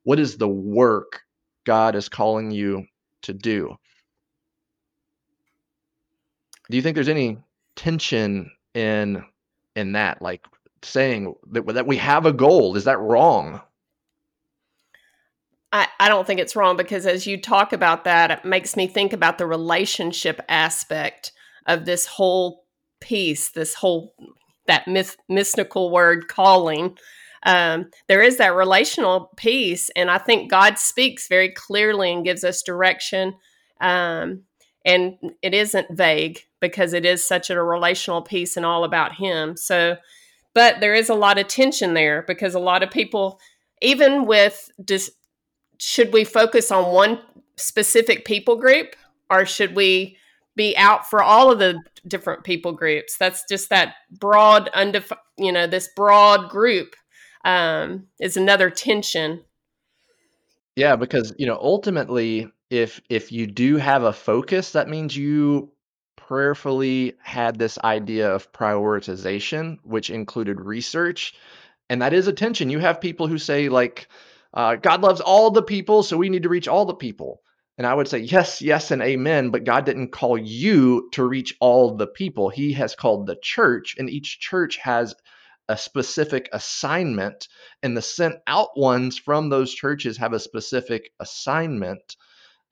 What 0.05 0.19
is 0.19 0.39
the 0.39 0.49
work 0.49 1.21
God 1.65 1.97
is 1.97 2.09
calling 2.09 2.51
you 2.51 2.87
to 3.23 3.35
do? 3.35 3.77
Do 6.71 6.77
you 6.77 6.83
think 6.83 6.95
there's 6.95 7.09
any 7.09 7.39
tension 7.75 8.51
in 8.75 9.25
in 9.75 9.93
that 9.93 10.23
like 10.23 10.47
saying 10.83 11.35
that, 11.51 11.67
that 11.67 11.87
we 11.87 11.97
have 11.97 12.27
a 12.27 12.33
goal. 12.33 12.77
Is 12.77 12.85
that 12.85 12.99
wrong? 12.99 13.61
I, 15.73 15.89
I 15.99 16.09
don't 16.09 16.27
think 16.27 16.41
it's 16.41 16.57
wrong 16.57 16.77
because 16.77 17.07
as 17.07 17.27
you 17.27 17.41
talk 17.41 17.73
about 17.73 18.05
that 18.05 18.31
it 18.31 18.45
makes 18.45 18.77
me 18.77 18.87
think 18.87 19.13
about 19.13 19.39
the 19.39 19.47
relationship 19.47 20.41
aspect 20.49 21.33
of 21.67 21.85
this 21.85 22.07
whole 22.07 22.65
piece 23.01 23.51
this 23.51 23.75
whole 23.75 24.15
that 24.67 24.89
myth, 24.89 25.17
mystical 25.29 25.91
word 25.91 26.29
calling. 26.29 26.97
Um, 27.43 27.91
there 28.09 28.23
is 28.23 28.39
that 28.39 28.55
relational 28.55 29.31
piece 29.37 29.91
and 29.95 30.11
i 30.11 30.19
think 30.19 30.51
god 30.51 30.79
speaks 30.79 31.29
very 31.29 31.51
clearly 31.51 32.13
and 32.13 32.25
gives 32.25 32.45
us 32.45 32.63
direction. 32.63 33.35
Um, 33.81 34.45
and 34.85 35.19
it 35.43 35.53
isn't 35.53 35.97
vague 35.97 36.41
because 36.61 36.93
it 36.93 37.05
is 37.05 37.23
such 37.23 37.51
a 37.51 37.61
relational 37.61 38.23
piece 38.23 38.57
and 38.57 38.65
all 38.65 38.85
about 38.85 39.17
him. 39.17 39.57
So 39.57 39.97
but 40.57 40.81
there 40.81 40.95
is 40.95 41.11
a 41.11 41.15
lot 41.15 41.39
of 41.39 41.47
tension 41.49 41.93
there 41.93 42.25
because 42.27 42.55
a 42.55 42.59
lot 42.59 42.83
of 42.83 42.91
people 42.91 43.39
even 43.83 44.25
with 44.25 44.71
just 44.83 45.11
should 45.79 46.15
we 46.15 46.25
focus 46.25 46.73
on 46.73 46.95
one 46.95 47.21
specific 47.57 48.25
people 48.25 48.57
group 48.57 48.97
or 49.31 49.45
should 49.45 49.77
we 49.77 50.17
be 50.57 50.75
out 50.79 51.09
for 51.09 51.23
all 51.23 51.53
of 51.53 51.59
the 51.59 51.79
different 52.09 52.43
people 52.43 52.73
groups. 52.73 53.19
That's 53.19 53.45
just 53.47 53.69
that 53.69 53.97
broad, 54.11 54.69
undefined, 54.71 55.21
you 55.37 55.53
know, 55.53 55.67
this 55.67 55.91
broad 55.95 56.49
group 56.49 56.97
um, 57.45 58.07
is 58.19 58.39
another 58.39 58.71
tension. 58.71 59.45
Yeah, 60.75 60.97
because 60.97 61.35
you 61.39 61.47
know, 61.47 61.59
ultimately, 61.61 62.51
if 62.71 63.01
if 63.11 63.31
you 63.31 63.47
do 63.47 63.77
have 63.77 64.05
a 64.05 64.13
focus, 64.13 64.71
that 64.73 64.89
means 64.89 65.15
you 65.15 65.71
prayerfully 66.27 67.15
had 67.23 67.59
this 67.59 67.79
idea 67.85 68.35
of 68.35 68.53
prioritization, 68.53 69.79
which 69.85 70.11
included 70.11 70.61
research, 70.61 71.35
and 71.89 72.03
that 72.03 72.13
is 72.13 72.27
attention. 72.27 72.71
You 72.71 72.81
have 72.81 73.01
people 73.01 73.29
who 73.29 73.39
say 73.39 73.69
like, 73.69 74.09
uh, 74.53 74.77
God 74.77 75.03
loves 75.03 75.21
all 75.21 75.51
the 75.51 75.63
people, 75.63 76.03
so 76.03 76.17
we 76.17 76.29
need 76.29 76.43
to 76.43 76.49
reach 76.49 76.67
all 76.67 76.85
the 76.85 76.95
people. 76.95 77.43
And 77.79 77.87
I 77.87 77.95
would 77.95 78.09
say, 78.09 78.19
yes, 78.19 78.63
yes, 78.63 78.91
and 78.91 79.03
amen. 79.03 79.51
But 79.51 79.65
God 79.65 79.85
didn't 79.85 80.13
call 80.13 80.39
you 80.39 81.09
to 81.13 81.25
reach 81.25 81.55
all 81.61 81.95
the 81.95 82.07
people. 82.07 82.49
He 82.49 82.73
has 82.73 82.95
called 82.95 83.27
the 83.27 83.37
church, 83.41 83.95
and 83.99 84.09
each 84.09 84.41
church 84.41 84.79
has 84.79 85.15
a 85.69 85.77
specific 85.77 86.49
assignment. 86.53 87.49
And 87.83 87.97
the 87.97 88.03
sent 88.03 88.37
out 88.47 88.71
ones 88.77 89.19
from 89.19 89.49
those 89.49 89.75
churches 89.75 90.17
have 90.17 90.33
a 90.33 90.41
specific 90.41 91.11
assignment, 91.21 92.17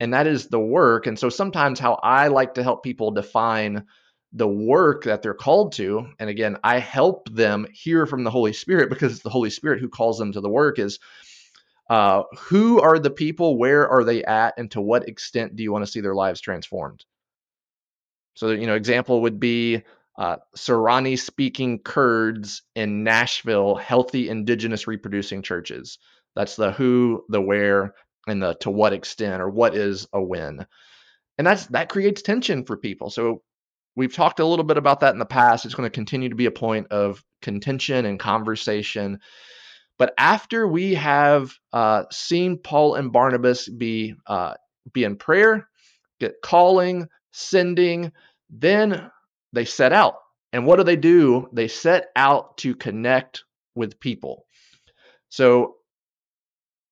and 0.04 0.12
that 0.12 0.26
is 0.26 0.48
the 0.48 0.60
work. 0.60 1.06
And 1.06 1.18
so 1.18 1.30
sometimes, 1.30 1.80
how 1.80 1.94
I 2.02 2.28
like 2.28 2.54
to 2.54 2.62
help 2.62 2.84
people 2.84 3.10
define 3.10 3.84
the 4.34 4.46
work 4.46 5.04
that 5.04 5.22
they're 5.22 5.32
called 5.32 5.72
to, 5.72 6.06
and 6.18 6.28
again, 6.28 6.58
I 6.62 6.78
help 6.78 7.28
them 7.30 7.66
hear 7.72 8.04
from 8.04 8.22
the 8.22 8.30
Holy 8.30 8.52
Spirit 8.52 8.90
because 8.90 9.12
it's 9.14 9.22
the 9.22 9.30
Holy 9.30 9.48
Spirit 9.48 9.80
who 9.80 9.88
calls 9.88 10.18
them 10.18 10.32
to 10.32 10.42
the 10.42 10.50
work, 10.50 10.78
is 10.78 10.98
uh, 11.88 12.24
who 12.38 12.80
are 12.80 12.98
the 12.98 13.10
people? 13.10 13.56
Where 13.56 13.88
are 13.88 14.04
they 14.04 14.22
at? 14.24 14.54
And 14.58 14.70
to 14.72 14.80
what 14.82 15.08
extent 15.08 15.56
do 15.56 15.62
you 15.62 15.72
want 15.72 15.86
to 15.86 15.90
see 15.90 16.00
their 16.00 16.14
lives 16.14 16.40
transformed? 16.40 17.04
So, 18.34 18.50
you 18.50 18.66
know, 18.66 18.74
example 18.74 19.22
would 19.22 19.40
be 19.40 19.82
uh, 20.18 20.36
Sorani 20.54 21.18
speaking 21.18 21.78
Kurds 21.78 22.62
in 22.74 23.04
Nashville, 23.04 23.74
healthy 23.74 24.28
indigenous 24.28 24.86
reproducing 24.86 25.42
churches. 25.42 25.98
That's 26.36 26.56
the 26.56 26.72
who, 26.72 27.24
the 27.28 27.40
where, 27.40 27.94
and 28.26 28.42
the 28.42 28.54
to 28.60 28.70
what 28.70 28.92
extent 28.92 29.42
or 29.42 29.48
what 29.48 29.74
is 29.74 30.06
a 30.12 30.22
win. 30.22 30.66
And 31.38 31.46
that's 31.46 31.66
that 31.68 31.88
creates 31.88 32.22
tension 32.22 32.64
for 32.64 32.76
people. 32.76 33.10
So 33.10 33.42
we've 33.96 34.14
talked 34.14 34.40
a 34.40 34.46
little 34.46 34.64
bit 34.64 34.76
about 34.76 35.00
that 35.00 35.12
in 35.12 35.18
the 35.18 35.26
past. 35.26 35.64
It's 35.64 35.74
going 35.74 35.88
to 35.88 35.94
continue 35.94 36.28
to 36.28 36.34
be 36.34 36.46
a 36.46 36.50
point 36.50 36.88
of 36.90 37.22
contention 37.42 38.06
and 38.06 38.18
conversation. 38.18 39.20
But 39.98 40.14
after 40.18 40.66
we 40.66 40.94
have 40.94 41.52
uh, 41.72 42.04
seen 42.10 42.58
Paul 42.58 42.94
and 42.94 43.12
Barnabas 43.12 43.68
be 43.68 44.14
uh, 44.26 44.54
be 44.92 45.04
in 45.04 45.16
prayer, 45.16 45.68
get 46.20 46.42
calling, 46.42 47.08
sending, 47.32 48.12
then 48.50 49.10
they 49.52 49.64
set 49.64 49.92
out. 49.92 50.14
And 50.52 50.66
what 50.66 50.76
do 50.76 50.84
they 50.84 50.96
do? 50.96 51.48
They 51.52 51.68
set 51.68 52.08
out 52.14 52.58
to 52.58 52.74
connect 52.74 53.44
with 53.74 53.98
people. 53.98 54.46
So 55.28 55.76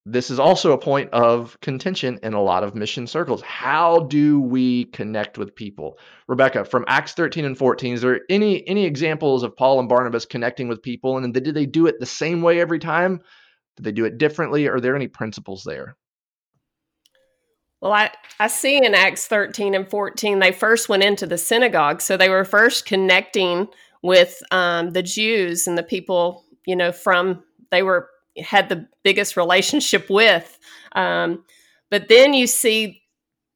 this 0.04 0.30
is 0.30 0.40
also 0.40 0.72
a 0.72 0.78
point 0.78 1.10
of 1.12 1.56
contention 1.60 2.18
in 2.22 2.34
a 2.34 2.42
lot 2.42 2.64
of 2.64 2.74
mission 2.74 3.06
circles. 3.06 3.40
How 3.42 4.00
do 4.00 4.40
we 4.40 4.86
connect 4.86 5.38
with 5.38 5.54
people? 5.54 5.98
Rebecca, 6.26 6.64
from 6.64 6.84
Acts 6.88 7.12
13 7.12 7.44
and 7.44 7.56
14, 7.56 7.94
is 7.94 8.00
there 8.00 8.20
any 8.28 8.66
any 8.66 8.84
examples 8.84 9.44
of 9.44 9.56
Paul 9.56 9.78
and 9.78 9.88
Barnabas 9.88 10.26
connecting 10.26 10.66
with 10.66 10.82
people? 10.82 11.18
And 11.18 11.32
did 11.32 11.54
they 11.54 11.66
do 11.66 11.86
it 11.86 12.00
the 12.00 12.06
same 12.06 12.42
way 12.42 12.60
every 12.60 12.80
time? 12.80 13.20
Did 13.76 13.84
they 13.84 13.92
do 13.92 14.04
it 14.04 14.18
differently? 14.18 14.68
Are 14.68 14.80
there 14.80 14.96
any 14.96 15.08
principles 15.08 15.62
there? 15.64 15.96
Well, 17.80 17.92
I, 17.92 18.10
I 18.38 18.46
see 18.46 18.76
in 18.76 18.94
Acts 18.94 19.26
13 19.26 19.74
and 19.74 19.88
14, 19.88 20.38
they 20.38 20.52
first 20.52 20.88
went 20.88 21.02
into 21.02 21.26
the 21.26 21.38
synagogue. 21.38 22.00
So 22.00 22.16
they 22.16 22.28
were 22.28 22.44
first 22.44 22.86
connecting 22.86 23.66
with 24.02 24.40
um, 24.52 24.90
the 24.90 25.02
Jews 25.02 25.66
and 25.66 25.76
the 25.76 25.82
people, 25.82 26.44
you 26.64 26.76
know, 26.76 26.92
from, 26.92 27.42
they 27.72 27.82
were 27.82 28.08
had 28.36 28.68
the 28.68 28.86
biggest 29.02 29.36
relationship 29.36 30.08
with. 30.08 30.58
Um, 30.92 31.44
but 31.90 32.08
then 32.08 32.34
you 32.34 32.46
see 32.46 33.02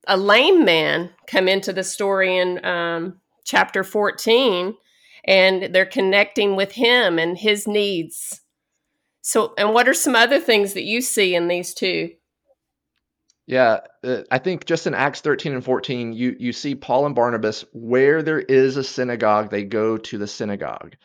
a 0.07 0.17
lame 0.17 0.65
man 0.65 1.11
come 1.27 1.49
into 1.49 1.73
the 1.73 1.83
story 1.85 2.37
in 2.39 2.65
um, 2.65 3.21
chapter 3.45 3.83
14, 3.83 4.75
and 5.25 5.75
they're 5.75 5.87
connecting 5.87 6.57
with 6.57 6.73
him 6.73 7.19
and 7.19 7.37
his 7.37 7.67
needs. 7.67 8.41
So, 9.23 9.55
and 9.59 9.75
what 9.75 9.89
are 9.89 9.95
some 9.95 10.15
other 10.15 10.39
things 10.39 10.75
that 10.75 10.85
you 10.85 11.01
see 11.01 11.35
in 11.35 11.49
these 11.49 11.75
two? 11.75 12.11
Yeah, 13.47 13.79
uh, 14.03 14.23
I 14.31 14.39
think 14.39 14.67
just 14.67 14.87
in 14.87 14.95
Acts 14.95 15.21
13 15.21 15.55
and 15.55 15.65
14, 15.65 16.13
you 16.13 16.37
you 16.39 16.53
see 16.53 16.75
Paul 16.75 17.07
and 17.07 17.15
Barnabas 17.15 17.65
where 17.73 18.23
there 18.23 18.41
is 18.41 18.77
a 18.77 18.85
synagogue, 18.85 19.51
they 19.51 19.63
go 19.65 19.97
to 19.97 20.19
the 20.19 20.27
synagogue. 20.27 20.97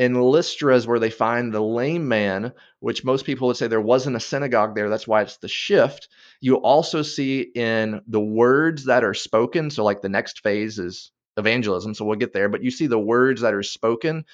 In 0.00 0.14
Lystra 0.14 0.74
is 0.74 0.86
where 0.86 0.98
they 0.98 1.10
find 1.10 1.52
the 1.52 1.60
lame 1.60 2.08
man, 2.08 2.52
which 2.78 3.04
most 3.04 3.26
people 3.26 3.48
would 3.48 3.58
say 3.58 3.66
there 3.66 3.82
wasn't 3.82 4.16
a 4.16 4.20
synagogue 4.20 4.74
there. 4.74 4.88
That's 4.88 5.06
why 5.06 5.20
it's 5.20 5.36
the 5.36 5.48
shift. 5.48 6.08
You 6.40 6.56
also 6.56 7.02
see 7.02 7.42
in 7.42 8.00
the 8.06 8.20
words 8.20 8.86
that 8.86 9.04
are 9.04 9.12
spoken. 9.12 9.68
So, 9.70 9.84
like 9.84 10.00
the 10.00 10.08
next 10.08 10.40
phase 10.40 10.78
is 10.78 11.12
evangelism. 11.36 11.92
So, 11.92 12.06
we'll 12.06 12.16
get 12.16 12.32
there. 12.32 12.48
But 12.48 12.64
you 12.64 12.70
see 12.70 12.86
the 12.86 12.98
words 12.98 13.42
that 13.42 13.52
are 13.52 13.62
spoken. 13.62 14.24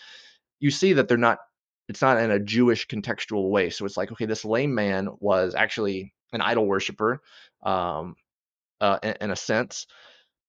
You 0.61 0.71
see 0.71 0.93
that 0.93 1.09
they're 1.09 1.17
not 1.17 1.39
it's 1.89 2.03
not 2.03 2.21
in 2.21 2.31
a 2.31 2.39
Jewish 2.39 2.87
contextual 2.87 3.51
way. 3.51 3.71
So 3.71 3.85
it's 3.85 3.97
like, 3.97 4.13
okay, 4.13 4.27
this 4.27 4.45
lame 4.45 4.75
man 4.75 5.09
was 5.21 5.55
actually 5.55 6.15
an 6.33 6.43
idol 6.43 6.67
worshiper, 6.67 7.23
um, 7.63 8.17
uh, 8.81 8.99
in, 9.03 9.15
in 9.21 9.31
a 9.31 9.37
sense. 9.37 9.87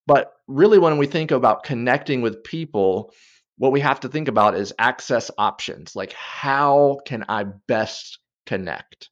But 0.06 0.32
really, 0.46 0.78
when 0.78 0.98
we 0.98 1.06
think 1.06 1.30
about 1.30 1.64
connecting 1.64 2.22
with 2.22 2.42
people, 2.42 3.12
what 3.58 3.72
we 3.72 3.80
have 3.80 4.00
to 4.00 4.08
think 4.08 4.28
about 4.28 4.56
is 4.56 4.72
access 4.78 5.30
options. 5.36 5.94
Like, 5.94 6.12
how 6.12 7.00
can 7.04 7.24
I 7.28 7.44
best 7.44 8.18
connect? 8.46 9.10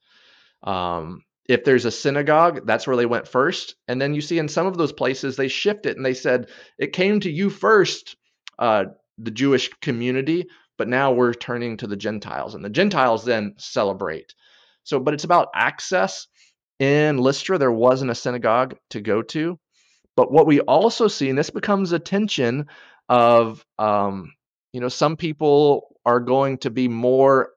Um, 0.63 1.23
if 1.49 1.65
there's 1.65 1.85
a 1.85 1.91
synagogue, 1.91 2.67
that's 2.67 2.87
where 2.87 2.97
they 2.97 3.07
went 3.07 3.29
first. 3.29 3.77
And 3.87 4.01
then 4.01 4.15
you 4.15 4.21
see 4.21 4.39
in 4.39 4.49
some 4.49 4.67
of 4.67 4.77
those 4.77 4.93
places, 4.93 5.37
they 5.37 5.49
shift 5.49 5.87
it 5.87 5.97
and 5.97 6.05
they 6.05 6.15
said, 6.15 6.49
it 6.79 6.93
came 6.93 7.21
to 7.21 7.31
you 7.31 7.51
first, 7.51 8.17
uh, 8.59 8.85
the 9.19 9.31
Jewish 9.31 9.71
community, 9.81 10.47
but 10.79 10.89
now 10.89 11.13
we're 11.13 11.35
turning 11.35 11.77
to 11.79 11.87
the 11.87 11.97
Gentiles. 11.97 12.55
And 12.55 12.65
the 12.65 12.71
Gentiles 12.71 13.25
then 13.25 13.55
celebrate. 13.59 14.35
So, 14.85 15.01
but 15.01 15.15
it's 15.15 15.25
about 15.25 15.49
access. 15.55 16.27
In 16.79 17.19
Lystra, 17.19 17.59
there 17.59 17.73
wasn't 17.73 18.11
a 18.11 18.15
synagogue 18.15 18.77
to 18.91 19.01
go 19.01 19.23
to. 19.23 19.59
But 20.17 20.31
what 20.33 20.47
we 20.47 20.61
also 20.61 21.09
see, 21.09 21.29
and 21.29 21.39
this 21.39 21.51
becomes 21.51 21.93
a 21.93 21.99
tension 21.99 22.67
of, 23.09 23.65
um, 23.79 24.33
you 24.73 24.81
know, 24.81 24.89
some 24.89 25.17
people 25.17 25.97
are 26.05 26.21
going 26.21 26.59
to 26.59 26.71
be 26.71 26.89
more 26.89 27.51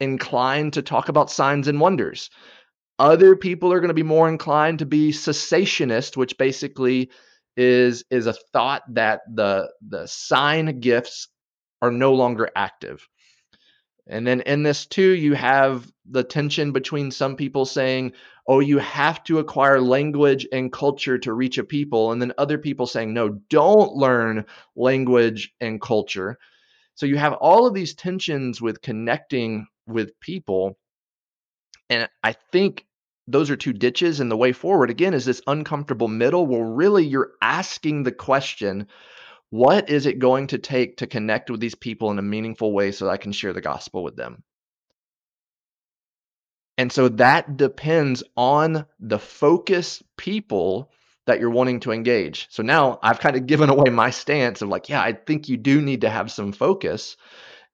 inclined 0.00 0.74
to 0.74 0.82
talk 0.82 1.08
about 1.08 1.30
signs 1.30 1.68
and 1.68 1.80
wonders. 1.80 2.30
Other 2.98 3.36
people 3.36 3.72
are 3.72 3.80
going 3.80 3.88
to 3.88 3.94
be 3.94 4.02
more 4.02 4.28
inclined 4.28 4.78
to 4.80 4.86
be 4.86 5.10
cessationist, 5.10 6.16
which 6.16 6.38
basically 6.38 7.10
is 7.56 8.04
is 8.10 8.26
a 8.26 8.34
thought 8.52 8.82
that 8.94 9.20
the 9.32 9.70
the 9.88 10.06
sign 10.06 10.80
gifts 10.80 11.28
are 11.82 11.90
no 11.90 12.14
longer 12.14 12.50
active. 12.56 13.06
And 14.06 14.26
then 14.26 14.42
in 14.42 14.62
this 14.62 14.86
too, 14.86 15.12
you 15.12 15.34
have 15.34 15.90
the 16.04 16.24
tension 16.24 16.72
between 16.72 17.10
some 17.10 17.36
people 17.36 17.64
saying, 17.64 18.12
oh, 18.46 18.60
you 18.60 18.78
have 18.78 19.24
to 19.24 19.38
acquire 19.38 19.80
language 19.80 20.46
and 20.52 20.72
culture 20.72 21.16
to 21.18 21.32
reach 21.32 21.56
a 21.56 21.64
people. 21.64 22.12
And 22.12 22.20
then 22.20 22.34
other 22.36 22.58
people 22.58 22.86
saying, 22.86 23.14
no, 23.14 23.30
don't 23.48 23.94
learn 23.94 24.44
language 24.76 25.54
and 25.60 25.80
culture. 25.80 26.38
So 26.94 27.06
you 27.06 27.16
have 27.16 27.32
all 27.34 27.66
of 27.66 27.74
these 27.74 27.94
tensions 27.94 28.60
with 28.60 28.82
connecting 28.82 29.66
with 29.86 30.20
people. 30.20 30.76
And 31.88 32.08
I 32.22 32.32
think 32.52 32.86
those 33.26 33.50
are 33.50 33.56
two 33.56 33.72
ditches. 33.72 34.20
And 34.20 34.30
the 34.30 34.36
way 34.36 34.52
forward, 34.52 34.90
again, 34.90 35.14
is 35.14 35.24
this 35.24 35.42
uncomfortable 35.46 36.08
middle 36.08 36.46
where 36.46 36.64
really 36.64 37.06
you're 37.06 37.32
asking 37.40 38.02
the 38.02 38.12
question 38.12 38.86
what 39.54 39.88
is 39.88 40.04
it 40.04 40.18
going 40.18 40.48
to 40.48 40.58
take 40.58 40.96
to 40.96 41.06
connect 41.06 41.48
with 41.48 41.60
these 41.60 41.76
people 41.76 42.10
in 42.10 42.18
a 42.18 42.22
meaningful 42.22 42.72
way 42.72 42.90
so 42.90 43.04
that 43.04 43.12
I 43.12 43.18
can 43.18 43.30
share 43.30 43.52
the 43.52 43.60
gospel 43.60 44.02
with 44.02 44.16
them? 44.16 44.42
And 46.76 46.90
so 46.90 47.08
that 47.10 47.56
depends 47.56 48.24
on 48.36 48.84
the 48.98 49.20
focus 49.20 50.02
people 50.16 50.90
that 51.26 51.38
you're 51.38 51.50
wanting 51.50 51.78
to 51.80 51.92
engage. 51.92 52.48
So 52.50 52.64
now 52.64 52.98
I've 53.00 53.20
kind 53.20 53.36
of 53.36 53.46
given 53.46 53.70
away 53.70 53.90
my 53.90 54.10
stance 54.10 54.60
of 54.60 54.70
like, 54.70 54.88
yeah, 54.88 55.00
I 55.00 55.12
think 55.12 55.48
you 55.48 55.56
do 55.56 55.80
need 55.80 56.00
to 56.00 56.10
have 56.10 56.32
some 56.32 56.50
focus. 56.50 57.16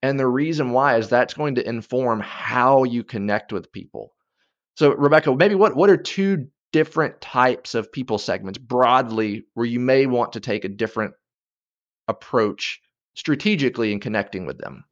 And 0.03 0.21
the 0.21 0.27
reason 0.27 0.73
why 0.73 0.99
is 0.99 1.09
that's 1.09 1.33
going 1.33 1.55
to 1.55 1.67
inform 1.67 2.21
how 2.21 2.85
you 2.85 3.03
connect 3.03 3.55
with 3.55 3.73
people. 3.73 4.13
So, 4.77 4.93
Rebecca, 4.93 5.35
maybe 5.35 5.55
what, 5.55 5.75
what 5.75 5.89
are 5.89 5.97
two 5.97 6.49
different 6.73 7.23
types 7.23 7.75
of 7.75 7.91
people 7.91 8.19
segments 8.19 8.59
broadly 8.59 9.47
where 9.55 9.67
you 9.67 9.81
may 9.81 10.05
want 10.05 10.35
to 10.35 10.41
take 10.41 10.67
a 10.67 10.69
different 10.69 11.15
approach 12.11 12.81
strategically 13.14 13.93
in 13.93 14.00
connecting 14.00 14.45
with 14.45 14.59
them? 14.59 14.85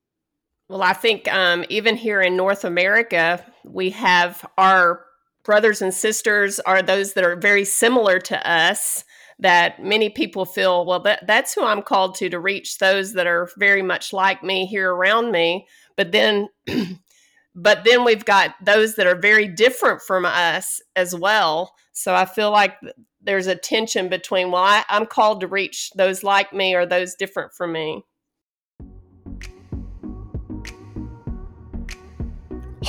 Well, 0.68 0.82
I 0.82 0.92
think 0.92 1.32
um, 1.32 1.64
even 1.68 1.96
here 1.96 2.20
in 2.20 2.36
North 2.36 2.64
America, 2.64 3.44
we 3.64 3.90
have 3.90 4.46
our 4.58 5.04
brothers 5.44 5.80
and 5.80 5.94
sisters 5.94 6.60
are 6.60 6.82
those 6.82 7.14
that 7.14 7.24
are 7.24 7.36
very 7.36 7.64
similar 7.64 8.18
to 8.18 8.50
us 8.50 9.04
that 9.38 9.82
many 9.82 10.10
people 10.10 10.44
feel 10.44 10.84
well 10.84 11.00
that, 11.00 11.26
that's 11.26 11.54
who 11.54 11.64
i'm 11.64 11.80
called 11.80 12.14
to 12.14 12.28
to 12.28 12.38
reach 12.38 12.78
those 12.78 13.14
that 13.14 13.26
are 13.26 13.48
very 13.56 13.82
much 13.82 14.12
like 14.12 14.42
me 14.42 14.66
here 14.66 14.92
around 14.92 15.30
me 15.30 15.66
but 15.96 16.12
then 16.12 16.48
but 17.54 17.84
then 17.84 18.04
we've 18.04 18.24
got 18.24 18.54
those 18.62 18.96
that 18.96 19.06
are 19.06 19.18
very 19.18 19.48
different 19.48 20.02
from 20.02 20.24
us 20.26 20.82
as 20.96 21.14
well 21.14 21.72
so 21.92 22.14
i 22.14 22.24
feel 22.24 22.50
like 22.50 22.74
there's 23.22 23.46
a 23.46 23.56
tension 23.56 24.08
between 24.08 24.50
well 24.50 24.62
I, 24.62 24.84
i'm 24.88 25.06
called 25.06 25.40
to 25.40 25.46
reach 25.46 25.90
those 25.96 26.22
like 26.22 26.52
me 26.52 26.74
or 26.74 26.86
those 26.86 27.14
different 27.14 27.52
from 27.52 27.72
me 27.72 28.04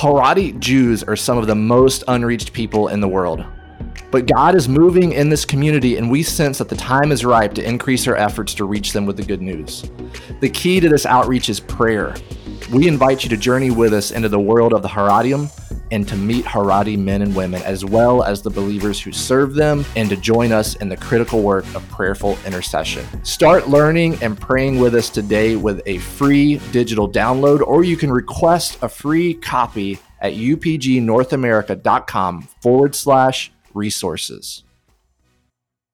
Haredi 0.00 0.58
Jews 0.58 1.02
are 1.02 1.16
some 1.16 1.36
of 1.36 1.46
the 1.46 1.54
most 1.54 2.04
unreached 2.08 2.54
people 2.54 2.88
in 2.88 3.00
the 3.00 3.08
world. 3.08 3.44
But 4.10 4.26
God 4.26 4.54
is 4.54 4.66
moving 4.66 5.12
in 5.12 5.28
this 5.28 5.44
community, 5.44 5.98
and 5.98 6.10
we 6.10 6.22
sense 6.22 6.56
that 6.56 6.70
the 6.70 6.76
time 6.76 7.12
is 7.12 7.22
ripe 7.24 7.52
to 7.54 7.68
increase 7.68 8.08
our 8.08 8.16
efforts 8.16 8.54
to 8.54 8.64
reach 8.64 8.92
them 8.94 9.04
with 9.04 9.18
the 9.18 9.22
good 9.22 9.42
news. 9.42 9.90
The 10.40 10.48
key 10.48 10.80
to 10.80 10.88
this 10.88 11.04
outreach 11.04 11.50
is 11.50 11.60
prayer. 11.60 12.14
We 12.72 12.88
invite 12.88 13.24
you 13.24 13.30
to 13.30 13.36
journey 13.36 13.70
with 13.70 13.92
us 13.92 14.10
into 14.10 14.30
the 14.30 14.40
world 14.40 14.72
of 14.72 14.80
the 14.80 14.88
Haredim 14.88 15.50
and 15.90 16.06
to 16.08 16.16
meet 16.16 16.44
Haredi 16.44 16.98
men 16.98 17.22
and 17.22 17.34
women, 17.34 17.62
as 17.62 17.84
well 17.84 18.22
as 18.22 18.42
the 18.42 18.50
believers 18.50 19.00
who 19.00 19.12
serve 19.12 19.54
them, 19.54 19.84
and 19.96 20.08
to 20.10 20.16
join 20.16 20.52
us 20.52 20.76
in 20.76 20.88
the 20.88 20.96
critical 20.96 21.42
work 21.42 21.64
of 21.74 21.88
prayerful 21.88 22.38
intercession. 22.46 23.04
Start 23.24 23.68
learning 23.68 24.22
and 24.22 24.40
praying 24.40 24.78
with 24.78 24.94
us 24.94 25.10
today 25.10 25.56
with 25.56 25.82
a 25.86 25.98
free 25.98 26.60
digital 26.72 27.10
download, 27.10 27.60
or 27.60 27.84
you 27.84 27.96
can 27.96 28.12
request 28.12 28.78
a 28.82 28.88
free 28.88 29.34
copy 29.34 29.98
at 30.20 30.34
upgnorthamerica.com 30.34 32.42
forward 32.60 32.94
slash 32.94 33.50
resources. 33.74 34.64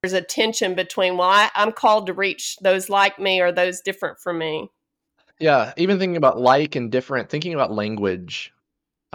There's 0.02 0.12
a 0.12 0.20
tension 0.20 0.74
between, 0.74 1.16
well, 1.16 1.28
I, 1.28 1.50
I'm 1.54 1.72
called 1.72 2.06
to 2.06 2.12
reach 2.12 2.56
those 2.60 2.88
like 2.88 3.18
me 3.18 3.40
or 3.40 3.50
those 3.50 3.80
different 3.80 4.20
from 4.20 4.38
me. 4.38 4.70
Yeah, 5.40 5.72
even 5.76 5.98
thinking 5.98 6.16
about 6.16 6.38
like 6.38 6.76
and 6.76 6.90
different, 6.90 7.28
thinking 7.28 7.54
about 7.54 7.72
language. 7.72 8.52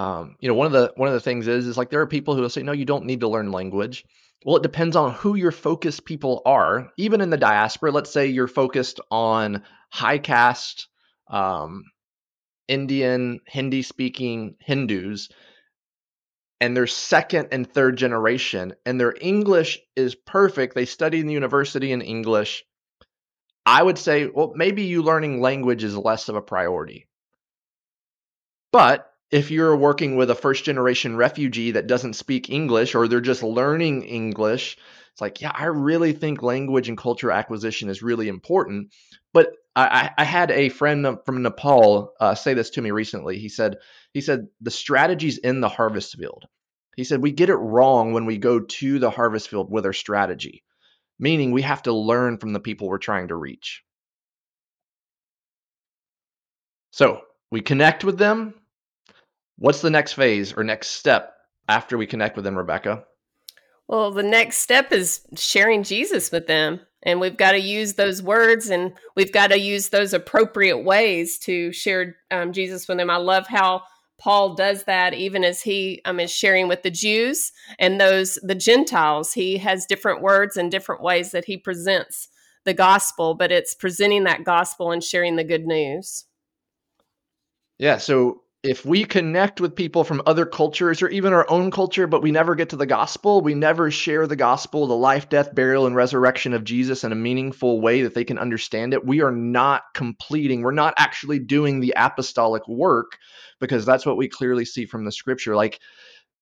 Um, 0.02 0.36
you 0.40 0.48
know, 0.48 0.56
one 0.56 0.66
of 0.66 0.74
the 0.74 0.94
one 0.96 1.10
of 1.10 1.14
the 1.14 1.20
things 1.20 1.48
is 1.48 1.68
is 1.68 1.78
like 1.78 1.90
there 1.90 2.02
are 2.02 2.08
people 2.08 2.36
who 2.36 2.42
will 2.42 2.50
say, 2.50 2.64
no, 2.64 2.72
you 2.72 2.86
don't 2.86 3.06
need 3.06 3.20
to 3.20 3.28
learn 3.28 3.52
language. 3.52 4.04
Well, 4.44 4.58
it 4.58 4.64
depends 4.64 4.96
on 4.96 5.14
who 5.14 5.36
your 5.36 5.52
focused 5.52 6.06
people 6.06 6.42
are. 6.46 6.92
Even 6.98 7.22
in 7.22 7.30
the 7.30 7.38
diaspora, 7.38 7.92
let's 7.92 8.12
say 8.12 8.28
you're 8.28 8.48
focused 8.48 9.00
on 9.12 9.64
high 9.92 10.18
caste, 10.18 10.88
um, 11.30 11.84
Indian, 12.68 13.42
Hindi 13.46 13.84
speaking 13.84 14.56
Hindus 14.60 15.30
and 16.62 16.78
they're 16.78 16.88
second 16.88 17.50
and 17.52 17.68
third 17.68 17.98
generation 17.98 18.74
and 18.86 19.00
their 19.00 19.16
english 19.20 19.80
is 19.96 20.16
perfect 20.16 20.76
they 20.76 20.86
study 20.86 21.20
in 21.20 21.26
the 21.26 21.34
university 21.34 21.92
in 21.92 22.02
english 22.02 22.64
i 23.66 23.82
would 23.82 23.98
say 23.98 24.28
well 24.28 24.54
maybe 24.56 24.84
you 24.84 25.02
learning 25.02 25.42
language 25.42 25.84
is 25.84 25.98
less 25.98 26.30
of 26.30 26.36
a 26.36 26.42
priority 26.42 27.08
but 28.72 29.11
if 29.32 29.50
you're 29.50 29.76
working 29.76 30.16
with 30.16 30.30
a 30.30 30.36
first 30.36 30.64
generation 30.66 31.16
refugee 31.16 31.72
that 31.72 31.88
doesn't 31.88 32.14
speak 32.14 32.50
english 32.50 32.96
or 32.96 33.08
they're 33.08 33.22
just 33.22 33.44
learning 33.44 34.04
english 34.04 34.78
it's 35.12 35.22
like 35.22 35.42
yeah 35.42 35.52
i 35.54 35.66
really 35.66 36.14
think 36.14 36.42
language 36.42 36.90
and 36.90 36.98
culture 36.98 37.32
acquisition 37.32 37.90
is 37.90 38.04
really 38.04 38.28
important 38.28 38.94
but 39.34 39.54
I, 39.76 40.12
I 40.18 40.24
had 40.26 40.52
a 40.52 40.70
friend 40.70 41.18
from 41.26 41.44
Nepal 41.44 42.14
uh, 42.20 42.36
say 42.36 42.54
this 42.54 42.72
to 42.72 42.82
me 42.82 42.92
recently. 42.92 43.40
He 43.40 43.48
said, 43.48 43.78
he 44.14 44.20
said 44.20 44.48
the 44.60 44.72
strategy's 44.72 45.38
in 45.38 45.62
the 45.62 45.70
harvest 45.70 46.18
field. 46.18 46.46
He 46.98 47.06
said 47.06 47.22
we 47.22 47.32
get 47.32 47.50
it 47.50 47.56
wrong 47.56 48.12
when 48.12 48.26
we 48.26 48.38
go 48.38 48.60
to 48.60 49.00
the 49.00 49.10
harvest 49.10 49.50
field 49.50 49.72
with 49.72 49.86
our 49.86 49.94
strategy, 49.94 50.64
meaning 51.20 51.52
we 51.52 51.62
have 51.62 51.84
to 51.84 51.94
learn 51.94 52.38
from 52.38 52.52
the 52.52 52.60
people 52.60 52.90
we're 52.90 52.98
trying 52.98 53.30
to 53.30 53.36
reach. 53.36 53.84
So 56.92 57.22
we 57.50 57.62
connect 57.62 58.04
with 58.04 58.18
them. 58.18 58.54
What's 59.62 59.82
the 59.82 59.92
next 59.92 60.14
phase 60.14 60.54
or 60.58 60.64
next 60.64 60.88
step 60.88 61.36
after 61.70 61.96
we 61.96 62.08
connect 62.08 62.36
with 62.36 62.46
them, 62.46 62.58
Rebecca? 62.58 63.04
Well, 63.88 64.10
the 64.10 64.24
next 64.24 64.58
step 64.58 64.92
is 64.92 65.22
sharing 65.36 65.84
Jesus 65.84 66.32
with 66.32 66.48
them. 66.48 66.80
And 67.04 67.20
we've 67.20 67.38
got 67.38 67.52
to 67.52 67.60
use 67.60 67.94
those 67.94 68.24
words 68.24 68.72
and 68.72 68.92
we've 69.16 69.32
got 69.32 69.52
to 69.52 69.60
use 69.60 69.90
those 69.90 70.16
appropriate 70.16 70.80
ways 70.80 71.38
to 71.40 71.72
share 71.74 72.16
um, 72.32 72.54
Jesus 72.54 72.88
with 72.88 72.98
them. 72.98 73.12
I 73.12 73.18
love 73.18 73.46
how 73.46 73.84
Paul 74.18 74.56
does 74.56 74.86
that 74.86 75.14
even 75.14 75.44
as 75.44 75.62
he 75.62 76.02
um, 76.06 76.20
is 76.20 76.32
sharing 76.32 76.68
with 76.68 76.82
the 76.82 76.90
Jews 76.90 77.52
and 77.78 78.02
those, 78.02 78.40
the 78.42 78.56
Gentiles. 78.56 79.34
He 79.34 79.60
has 79.60 79.86
different 79.86 80.24
words 80.24 80.58
and 80.58 80.72
different 80.72 81.04
ways 81.04 81.30
that 81.34 81.46
he 81.46 81.56
presents 81.56 82.30
the 82.66 82.74
gospel, 82.74 83.36
but 83.36 83.52
it's 83.52 83.76
presenting 83.76 84.24
that 84.24 84.44
gospel 84.44 84.90
and 84.90 85.04
sharing 85.04 85.36
the 85.36 85.44
good 85.44 85.68
news. 85.68 86.26
Yeah. 87.78 87.98
So 87.98 88.42
if 88.64 88.86
we 88.86 89.06
connect 89.06 89.60
with 89.60 89.76
people 89.76 90.04
from 90.04 90.22
other 90.28 90.46
cultures 90.46 91.02
or 91.02 91.08
even 91.08 91.34
our 91.34 91.50
own 91.50 91.72
culture, 91.72 92.06
but 92.06 92.22
we 92.22 92.32
never 92.32 92.54
get 92.54 92.70
to 92.70 92.76
the 92.76 92.86
gospel, 92.86 93.42
we 93.42 93.56
never 93.56 93.90
share 93.90 94.28
the 94.28 94.36
gospel, 94.36 94.86
the 94.86 94.96
life, 94.96 95.30
death, 95.30 95.56
burial, 95.56 95.88
and 95.88 95.96
resurrection 95.96 96.54
of 96.54 96.64
Jesus 96.64 97.04
in 97.04 97.12
a 97.12 97.16
meaningful 97.16 97.82
way 97.82 98.04
that 98.04 98.14
they 98.14 98.24
can 98.24 98.38
understand 98.38 98.94
it, 98.94 99.06
we 99.06 99.22
are 99.22 99.32
not 99.32 99.84
completing, 99.96 100.62
we're 100.62 100.72
not 100.72 100.94
actually 100.98 101.40
doing 101.40 101.80
the 101.80 101.94
apostolic 101.98 102.68
work 102.68 103.18
because 103.60 103.84
that's 103.84 104.06
what 104.06 104.18
we 104.18 104.30
clearly 104.30 104.66
see 104.66 104.86
from 104.86 105.06
the 105.06 105.12
scripture. 105.12 105.56
Like, 105.56 105.80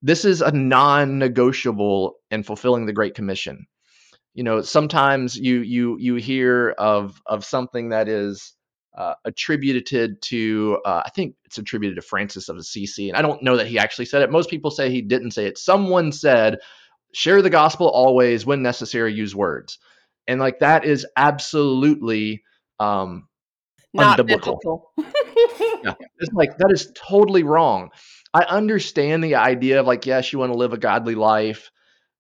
this 0.02 0.26
is 0.26 0.42
a 0.42 0.52
non 0.52 1.20
negotiable 1.20 2.16
in 2.32 2.44
fulfilling 2.44 2.86
the 2.86 2.94
Great 2.94 3.16
Commission. 3.16 3.66
You 4.34 4.44
know, 4.44 4.62
sometimes 4.62 5.38
you 5.38 5.62
you 5.62 5.98
you 6.00 6.16
hear 6.16 6.70
of 6.78 7.22
of 7.26 7.44
something 7.44 7.90
that 7.90 8.08
is 8.08 8.54
uh, 9.00 9.14
attributed 9.24 10.22
to 10.22 10.78
uh, 10.86 11.02
I 11.06 11.10
think 11.10 11.36
it's 11.46 11.58
attributed 11.58 11.96
to 11.96 12.02
Francis 12.02 12.50
of 12.50 12.58
Assisi, 12.58 13.08
and 13.10 13.18
I 13.18 13.22
don't 13.22 13.42
know 13.42 13.56
that 13.56 13.68
he 13.68 13.80
actually 13.80 14.06
said 14.06 14.22
it. 14.22 14.30
Most 14.30 14.50
people 14.50 14.70
say 14.70 14.92
he 14.92 15.02
didn't 15.02 15.32
say 15.32 15.46
it. 15.46 15.58
Someone 15.58 16.12
said, 16.12 16.58
"Share 17.14 17.42
the 17.42 17.50
gospel 17.50 17.90
always, 17.90 18.46
when 18.46 18.62
necessary, 18.62 19.14
use 19.14 19.34
words," 19.34 19.80
and 20.28 20.40
like 20.40 20.60
that 20.60 20.84
is 20.84 21.08
absolutely 21.16 22.44
um, 22.82 23.30
not 23.94 24.18
biblical. 24.18 24.92
yeah, 24.98 25.94
it's 26.20 26.34
like 26.34 26.58
that 26.58 26.72
is 26.72 26.92
totally 26.94 27.44
wrong. 27.44 27.92
I 28.34 28.44
understand 28.44 29.24
the 29.24 29.36
idea 29.36 29.80
of 29.80 29.88
like, 29.88 30.06
yes, 30.06 30.32
you 30.32 30.40
want 30.40 30.52
to 30.52 30.58
live 30.58 30.74
a 30.74 30.78
godly 30.78 31.16
life, 31.16 31.72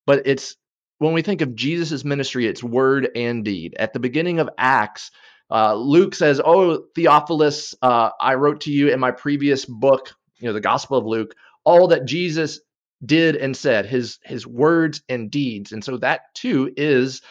but 0.07 0.23
it's 0.25 0.55
when 0.97 1.13
we 1.13 1.21
think 1.21 1.41
of 1.41 1.55
Jesus' 1.55 2.05
ministry, 2.05 2.47
it's 2.47 2.63
word 2.63 3.09
and 3.15 3.43
deed. 3.43 3.75
At 3.77 3.93
the 3.93 3.99
beginning 3.99 4.39
of 4.39 4.49
Acts, 4.57 5.11
uh, 5.51 5.75
Luke 5.75 6.15
says, 6.15 6.41
"Oh, 6.43 6.85
Theophilus, 6.95 7.75
uh, 7.81 8.11
I 8.19 8.35
wrote 8.35 8.61
to 8.61 8.71
you 8.71 8.89
in 8.89 8.99
my 8.99 9.11
previous 9.11 9.65
book, 9.65 10.13
you 10.37 10.47
know, 10.47 10.53
the 10.53 10.61
Gospel 10.61 10.97
of 10.97 11.05
Luke, 11.05 11.35
all 11.63 11.87
that 11.87 12.05
Jesus 12.05 12.59
did 13.05 13.35
and 13.35 13.55
said, 13.55 13.85
his 13.85 14.19
his 14.23 14.45
words 14.45 15.01
and 15.09 15.31
deeds." 15.31 15.71
And 15.71 15.83
so 15.83 15.97
that 15.97 16.33
too 16.35 16.73
is 16.77 17.21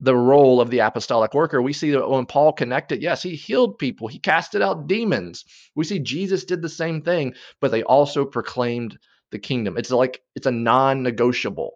the 0.00 0.14
role 0.14 0.60
of 0.60 0.70
the 0.70 0.80
apostolic 0.80 1.32
worker. 1.34 1.62
We 1.62 1.72
see 1.72 1.92
that 1.92 2.08
when 2.08 2.26
Paul 2.26 2.52
connected, 2.52 3.02
yes, 3.02 3.22
he 3.22 3.36
healed 3.36 3.78
people, 3.78 4.08
he 4.08 4.18
casted 4.18 4.60
out 4.60 4.86
demons. 4.86 5.44
We 5.74 5.84
see 5.84 5.98
Jesus 5.98 6.44
did 6.44 6.62
the 6.62 6.68
same 6.68 7.00
thing, 7.02 7.34
but 7.60 7.70
they 7.70 7.82
also 7.82 8.24
proclaimed 8.24 8.98
the 9.30 9.38
kingdom. 9.38 9.76
It's 9.78 9.90
like 9.90 10.20
it's 10.34 10.46
a 10.46 10.50
non-negotiable. 10.50 11.72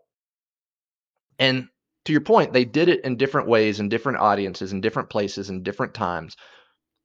And 1.38 1.68
to 2.08 2.12
your 2.12 2.22
point, 2.22 2.54
they 2.54 2.64
did 2.64 2.88
it 2.88 3.04
in 3.04 3.18
different 3.18 3.48
ways, 3.48 3.80
in 3.80 3.90
different 3.90 4.18
audiences, 4.18 4.72
in 4.72 4.80
different 4.80 5.10
places, 5.10 5.50
in 5.50 5.62
different 5.62 5.92
times. 5.92 6.38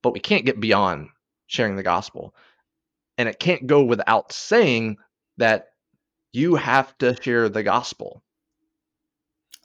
But 0.01 0.13
we 0.13 0.21
can't 0.21 0.45
get 0.45 0.61
beyond 0.61 1.09
sharing 1.47 1.75
the 1.75 1.83
gospel. 1.83 2.33
And 3.17 3.27
it 3.27 3.37
can't 3.37 3.67
go 3.67 3.83
without 3.83 4.31
saying 4.31 4.95
that 5.35 5.65
you 6.31 6.55
have 6.55 6.97
to 6.99 7.21
share 7.21 7.49
the 7.49 7.63
gospel. 7.63 8.23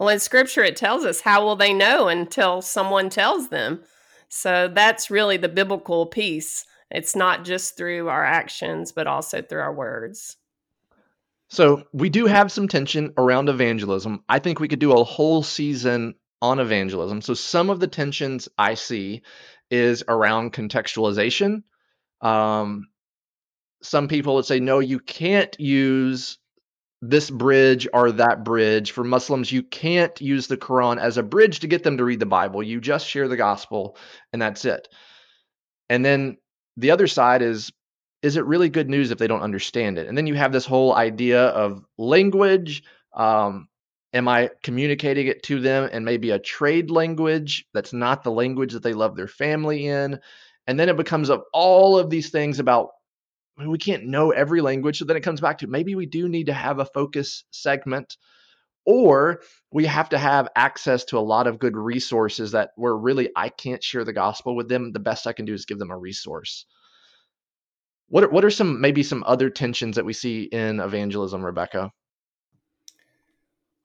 Well, 0.00 0.08
in 0.08 0.18
scripture, 0.18 0.64
it 0.64 0.74
tells 0.74 1.04
us 1.04 1.20
how 1.20 1.44
will 1.44 1.54
they 1.54 1.72
know 1.72 2.08
until 2.08 2.60
someone 2.60 3.08
tells 3.08 3.48
them. 3.48 3.84
So 4.28 4.66
that's 4.66 5.08
really 5.08 5.36
the 5.36 5.48
biblical 5.48 6.06
piece. 6.06 6.64
It's 6.90 7.14
not 7.14 7.44
just 7.44 7.76
through 7.76 8.08
our 8.08 8.24
actions, 8.24 8.90
but 8.90 9.06
also 9.06 9.40
through 9.40 9.60
our 9.60 9.72
words. 9.72 10.36
So 11.48 11.84
we 11.92 12.10
do 12.10 12.26
have 12.26 12.52
some 12.52 12.68
tension 12.68 13.14
around 13.16 13.48
evangelism. 13.48 14.22
I 14.28 14.38
think 14.38 14.60
we 14.60 14.68
could 14.68 14.78
do 14.78 14.92
a 14.92 15.04
whole 15.04 15.42
season 15.42 16.14
on 16.42 16.60
evangelism. 16.60 17.22
So 17.22 17.34
some 17.34 17.70
of 17.70 17.80
the 17.80 17.86
tensions 17.86 18.48
I 18.58 18.74
see 18.74 19.22
is 19.70 20.04
around 20.06 20.52
contextualization. 20.52 21.62
Um, 22.20 22.88
some 23.82 24.08
people 24.08 24.34
would 24.36 24.44
say, 24.44 24.60
no, 24.60 24.78
you 24.78 24.98
can't 24.98 25.58
use 25.58 26.38
this 27.00 27.30
bridge 27.30 27.88
or 27.92 28.12
that 28.12 28.44
bridge. 28.44 28.90
For 28.90 29.04
Muslims, 29.04 29.50
you 29.50 29.62
can't 29.62 30.20
use 30.20 30.48
the 30.48 30.56
Quran 30.56 30.98
as 30.98 31.16
a 31.16 31.22
bridge 31.22 31.60
to 31.60 31.68
get 31.68 31.82
them 31.82 31.96
to 31.98 32.04
read 32.04 32.20
the 32.20 32.26
Bible. 32.26 32.62
You 32.62 32.80
just 32.80 33.06
share 33.06 33.28
the 33.28 33.36
gospel 33.36 33.96
and 34.32 34.42
that's 34.42 34.64
it. 34.64 34.88
And 35.88 36.04
then 36.04 36.38
the 36.76 36.90
other 36.90 37.06
side 37.06 37.42
is 37.42 37.72
is 38.22 38.36
it 38.36 38.44
really 38.46 38.68
good 38.68 38.88
news 38.88 39.10
if 39.10 39.18
they 39.18 39.26
don't 39.26 39.42
understand 39.42 39.98
it? 39.98 40.08
And 40.08 40.16
then 40.16 40.26
you 40.26 40.34
have 40.34 40.52
this 40.52 40.66
whole 40.66 40.94
idea 40.94 41.46
of 41.48 41.84
language. 41.96 42.82
Um, 43.14 43.68
am 44.12 44.28
I 44.28 44.50
communicating 44.62 45.26
it 45.26 45.42
to 45.44 45.60
them 45.60 45.88
and 45.92 46.04
maybe 46.04 46.30
a 46.30 46.38
trade 46.38 46.90
language 46.90 47.66
that's 47.72 47.92
not 47.92 48.24
the 48.24 48.32
language 48.32 48.72
that 48.72 48.82
they 48.82 48.94
love 48.94 49.16
their 49.16 49.28
family 49.28 49.86
in? 49.86 50.18
And 50.66 50.78
then 50.78 50.88
it 50.88 50.96
becomes 50.96 51.30
of 51.30 51.42
all 51.52 51.98
of 51.98 52.10
these 52.10 52.30
things 52.30 52.58
about 52.58 52.90
we 53.56 53.78
can't 53.78 54.06
know 54.06 54.30
every 54.30 54.60
language. 54.60 54.98
So 54.98 55.04
then 55.04 55.16
it 55.16 55.22
comes 55.22 55.40
back 55.40 55.58
to 55.58 55.66
maybe 55.66 55.94
we 55.94 56.06
do 56.06 56.28
need 56.28 56.46
to 56.46 56.52
have 56.52 56.78
a 56.78 56.84
focus 56.84 57.44
segment 57.50 58.16
or 58.84 59.42
we 59.72 59.84
have 59.86 60.08
to 60.10 60.18
have 60.18 60.48
access 60.56 61.04
to 61.06 61.18
a 61.18 61.20
lot 61.20 61.46
of 61.46 61.58
good 61.58 61.76
resources 61.76 62.52
that 62.52 62.70
where 62.76 62.96
really 62.96 63.30
I 63.36 63.48
can't 63.48 63.82
share 63.82 64.04
the 64.04 64.12
gospel 64.12 64.56
with 64.56 64.68
them. 64.68 64.92
The 64.92 65.00
best 65.00 65.26
I 65.26 65.32
can 65.32 65.44
do 65.44 65.54
is 65.54 65.66
give 65.66 65.78
them 65.78 65.90
a 65.90 65.98
resource. 65.98 66.66
What 68.08 68.24
are, 68.24 68.28
what 68.28 68.44
are 68.44 68.50
some 68.50 68.80
maybe 68.80 69.02
some 69.02 69.22
other 69.26 69.50
tensions 69.50 69.96
that 69.96 70.04
we 70.04 70.12
see 70.12 70.44
in 70.44 70.80
evangelism, 70.80 71.44
Rebecca? 71.44 71.92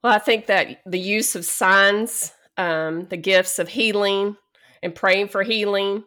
Well, 0.02 0.12
I 0.12 0.18
think 0.18 0.46
that 0.46 0.80
the 0.86 0.98
use 0.98 1.34
of 1.34 1.44
signs, 1.44 2.32
um, 2.56 3.06
the 3.08 3.16
gifts 3.16 3.58
of 3.58 3.68
healing, 3.68 4.36
and 4.82 4.94
praying 4.94 5.28
for 5.28 5.42
healing, 5.42 6.04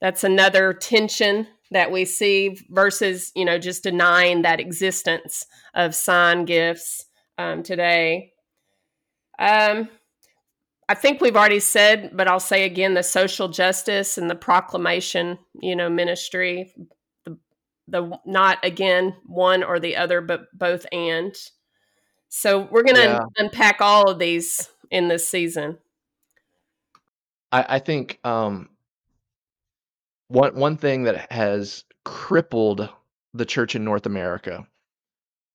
that's 0.00 0.24
another 0.24 0.72
tension 0.72 1.46
that 1.70 1.90
we 1.90 2.04
see 2.04 2.56
versus 2.70 3.32
you 3.34 3.44
know 3.44 3.58
just 3.58 3.82
denying 3.82 4.42
that 4.42 4.60
existence 4.60 5.46
of 5.74 5.94
sign 5.94 6.44
gifts 6.44 7.06
um, 7.38 7.62
today. 7.62 8.32
Um, 9.38 9.88
I 10.88 10.94
think 10.94 11.20
we've 11.20 11.36
already 11.36 11.60
said, 11.60 12.12
but 12.14 12.28
I'll 12.28 12.38
say 12.38 12.64
again: 12.64 12.94
the 12.94 13.02
social 13.02 13.48
justice 13.48 14.18
and 14.18 14.30
the 14.30 14.36
proclamation, 14.36 15.38
you 15.60 15.74
know, 15.74 15.90
ministry 15.90 16.72
the 17.88 18.18
not 18.24 18.64
again 18.64 19.14
one 19.26 19.62
or 19.62 19.78
the 19.78 19.96
other, 19.96 20.20
but 20.20 20.46
both 20.56 20.86
and. 20.92 21.34
So 22.28 22.68
we're 22.70 22.82
going 22.82 22.96
to 22.96 23.02
yeah. 23.02 23.20
unpack 23.38 23.80
all 23.80 24.10
of 24.10 24.18
these 24.18 24.68
in 24.90 25.08
this 25.08 25.28
season. 25.28 25.78
I, 27.52 27.64
I 27.68 27.78
think 27.78 28.18
um, 28.24 28.68
one 30.28 30.56
one 30.56 30.76
thing 30.76 31.04
that 31.04 31.30
has 31.30 31.84
crippled 32.04 32.88
the 33.34 33.44
church 33.44 33.74
in 33.74 33.84
North 33.84 34.06
America 34.06 34.66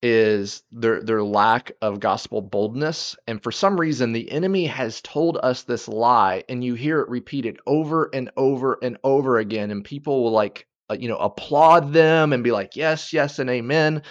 is 0.02 0.64
their 0.72 1.04
their 1.04 1.24
lack 1.24 1.72
of 1.82 2.00
gospel 2.00 2.42
boldness 2.42 3.16
and 3.28 3.42
for 3.44 3.52
some 3.52 3.80
reason 3.80 4.14
the 4.14 4.32
enemy 4.32 4.66
has 4.66 5.00
told 5.02 5.38
us 5.44 5.62
this 5.62 5.88
lie 5.88 6.44
and 6.50 6.64
you 6.64 6.74
hear 6.74 7.02
it 7.02 7.10
repeated 7.10 7.60
over 7.68 8.10
and 8.12 8.32
over 8.36 8.80
and 8.82 8.98
over 9.04 9.38
again 9.38 9.70
and 9.70 9.86
people 9.86 10.24
will 10.24 10.32
like 10.32 10.66
Uh, 10.92 10.98
you 11.00 11.08
know, 11.08 11.18
applaud 11.18 11.94
them 11.94 12.34
and 12.34 12.44
be 12.44 12.52
like, 12.52 12.76
yes, 12.76 13.14
yes, 13.14 13.40
and 13.40 13.50
amen. 13.50 14.04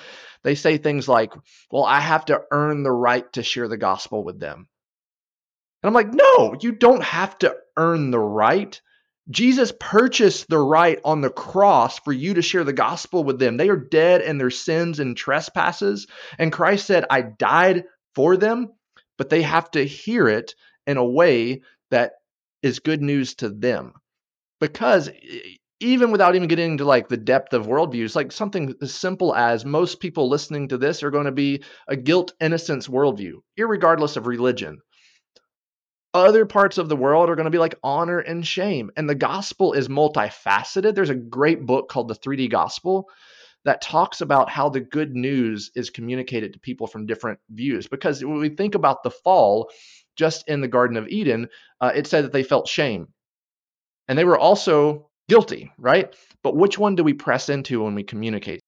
They 0.42 0.54
say 0.54 0.78
things 0.78 1.06
like, 1.06 1.32
well, 1.70 1.84
I 1.84 2.00
have 2.00 2.24
to 2.26 2.40
earn 2.50 2.82
the 2.82 2.92
right 2.92 3.30
to 3.34 3.42
share 3.42 3.68
the 3.68 3.76
gospel 3.76 4.24
with 4.24 4.40
them. 4.40 4.66
And 5.82 5.88
I'm 5.88 5.94
like, 5.94 6.14
no, 6.14 6.56
you 6.58 6.72
don't 6.72 7.02
have 7.02 7.36
to 7.38 7.54
earn 7.76 8.10
the 8.10 8.18
right. 8.18 8.80
Jesus 9.28 9.72
purchased 9.78 10.48
the 10.48 10.58
right 10.58 10.98
on 11.04 11.20
the 11.20 11.28
cross 11.28 11.98
for 11.98 12.12
you 12.12 12.34
to 12.34 12.42
share 12.42 12.64
the 12.64 12.72
gospel 12.72 13.24
with 13.24 13.38
them. 13.38 13.58
They 13.58 13.68
are 13.68 13.76
dead 13.76 14.22
in 14.22 14.38
their 14.38 14.50
sins 14.50 15.00
and 15.00 15.14
trespasses. 15.14 16.06
And 16.38 16.50
Christ 16.50 16.86
said, 16.86 17.04
I 17.10 17.20
died 17.20 17.84
for 18.14 18.38
them, 18.38 18.72
but 19.18 19.28
they 19.28 19.42
have 19.42 19.70
to 19.72 19.84
hear 19.84 20.28
it 20.28 20.54
in 20.86 20.96
a 20.96 21.04
way 21.04 21.60
that 21.90 22.12
is 22.62 22.78
good 22.78 23.02
news 23.02 23.34
to 23.36 23.50
them. 23.50 23.92
Because 24.60 25.08
eh, 25.08 25.56
even 25.80 26.10
without 26.12 26.36
even 26.36 26.48
getting 26.48 26.72
into 26.72 26.84
like 26.84 27.08
the 27.08 27.16
depth 27.16 27.54
of 27.54 27.66
worldviews, 27.66 28.14
like 28.14 28.30
something 28.30 28.74
as 28.82 28.94
simple 28.94 29.34
as 29.34 29.64
most 29.64 29.98
people 29.98 30.28
listening 30.28 30.68
to 30.68 30.78
this 30.78 31.02
are 31.02 31.10
going 31.10 31.24
to 31.24 31.32
be 31.32 31.62
a 31.88 31.96
guilt 31.96 32.32
innocence 32.38 32.86
worldview, 32.86 33.40
regardless 33.58 34.16
of 34.16 34.26
religion. 34.26 34.78
Other 36.12 36.44
parts 36.44 36.76
of 36.76 36.88
the 36.88 36.96
world 36.96 37.30
are 37.30 37.36
going 37.36 37.44
to 37.44 37.50
be 37.50 37.58
like 37.58 37.76
honor 37.82 38.18
and 38.18 38.46
shame. 38.46 38.90
And 38.96 39.08
the 39.08 39.14
gospel 39.14 39.72
is 39.72 39.88
multifaceted. 39.88 40.94
There's 40.94 41.10
a 41.10 41.14
great 41.14 41.64
book 41.64 41.88
called 41.88 42.08
The 42.08 42.16
3D 42.16 42.50
Gospel 42.50 43.08
that 43.64 43.80
talks 43.80 44.20
about 44.20 44.50
how 44.50 44.70
the 44.70 44.80
good 44.80 45.14
news 45.14 45.70
is 45.74 45.90
communicated 45.90 46.52
to 46.52 46.58
people 46.58 46.88
from 46.88 47.06
different 47.06 47.38
views. 47.50 47.86
Because 47.86 48.24
when 48.24 48.38
we 48.38 48.48
think 48.48 48.74
about 48.74 49.02
the 49.02 49.10
fall, 49.10 49.70
just 50.16 50.48
in 50.48 50.60
the 50.60 50.68
Garden 50.68 50.96
of 50.96 51.08
Eden, 51.08 51.48
uh, 51.80 51.92
it 51.94 52.06
said 52.06 52.24
that 52.24 52.32
they 52.32 52.42
felt 52.42 52.68
shame. 52.68 53.08
And 54.08 54.18
they 54.18 54.24
were 54.24 54.38
also 54.38 55.09
guilty, 55.30 55.72
right? 55.78 56.14
But 56.42 56.56
which 56.56 56.76
one 56.76 56.96
do 56.96 57.04
we 57.04 57.14
press 57.14 57.48
into 57.48 57.84
when 57.84 57.94
we 57.94 58.02
communicate? 58.02 58.60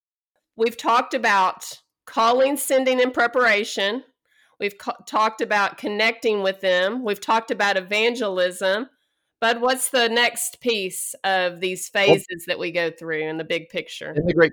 We've 0.57 0.77
talked 0.77 1.13
about 1.13 1.81
calling, 2.07 2.57
sending, 2.57 3.03
and 3.03 3.13
preparation. 3.13 4.05
We've 4.61 4.79
co- 4.79 4.95
talked 5.07 5.41
about 5.41 5.77
connecting 5.77 6.41
with 6.41 6.61
them. 6.61 7.05
We've 7.05 7.21
talked 7.21 7.51
about 7.51 7.77
evangelism. 7.77 8.87
But 9.41 9.61
what's 9.61 9.91
the 9.91 10.09
next 10.09 10.61
piece 10.61 11.17
of 11.25 11.59
these 11.59 11.89
phases 11.89 12.27
well, 12.31 12.45
that 12.47 12.59
we 12.61 12.71
go 12.71 12.93
through 12.93 13.29
in 13.29 13.39
the 13.39 13.45
big 13.45 13.69
picture? 13.69 14.13
In 14.15 14.25
the 14.25 14.33
Great 14.33 14.53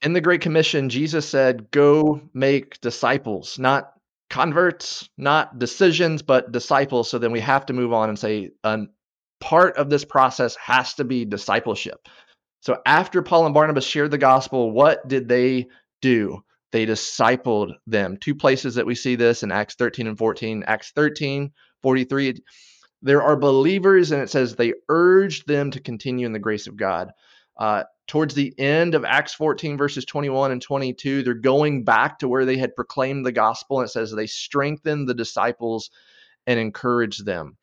in 0.00 0.14
the 0.14 0.22
Great 0.22 0.40
Commission, 0.40 0.88
Jesus 0.88 1.28
said, 1.28 1.70
"Go 1.70 2.22
make 2.32 2.80
disciples, 2.80 3.58
not 3.58 3.92
converts, 4.30 5.10
not 5.18 5.58
decisions, 5.58 6.22
but 6.22 6.52
disciples." 6.52 7.10
So 7.10 7.18
then 7.18 7.32
we 7.32 7.40
have 7.40 7.66
to 7.66 7.74
move 7.74 7.92
on 7.92 8.08
and 8.08 8.18
say, 8.18 8.50
um, 8.64 8.88
part 9.44 9.76
of 9.76 9.90
this 9.90 10.06
process 10.06 10.56
has 10.56 10.94
to 10.94 11.04
be 11.04 11.26
discipleship. 11.26 12.08
So 12.60 12.78
after 12.86 13.20
Paul 13.20 13.44
and 13.44 13.52
Barnabas 13.52 13.84
shared 13.84 14.10
the 14.10 14.16
gospel, 14.16 14.70
what 14.70 15.06
did 15.06 15.28
they 15.28 15.66
do? 16.00 16.42
They 16.72 16.86
discipled 16.86 17.74
them. 17.86 18.16
Two 18.16 18.34
places 18.34 18.76
that 18.76 18.86
we 18.86 18.94
see 18.94 19.16
this 19.16 19.42
in 19.42 19.52
Acts 19.52 19.74
13 19.74 20.06
and 20.06 20.16
14. 20.16 20.64
Acts 20.66 20.92
13, 20.96 21.52
43. 21.82 22.36
There 23.02 23.22
are 23.22 23.36
believers, 23.36 24.12
and 24.12 24.22
it 24.22 24.30
says 24.30 24.56
they 24.56 24.72
urged 24.88 25.46
them 25.46 25.70
to 25.72 25.80
continue 25.80 26.24
in 26.24 26.32
the 26.32 26.38
grace 26.38 26.66
of 26.66 26.78
God. 26.78 27.10
Uh, 27.58 27.82
towards 28.06 28.34
the 28.34 28.58
end 28.58 28.94
of 28.94 29.04
Acts 29.04 29.34
14, 29.34 29.76
verses 29.76 30.06
21 30.06 30.52
and 30.52 30.62
22, 30.62 31.22
they're 31.22 31.34
going 31.34 31.84
back 31.84 32.18
to 32.20 32.28
where 32.28 32.46
they 32.46 32.56
had 32.56 32.74
proclaimed 32.74 33.26
the 33.26 33.30
gospel. 33.32 33.80
And 33.80 33.88
it 33.88 33.92
says 33.92 34.10
they 34.10 34.26
strengthened 34.26 35.06
the 35.06 35.12
disciples 35.12 35.90
and 36.46 36.58
encouraged 36.58 37.26
them. 37.26 37.58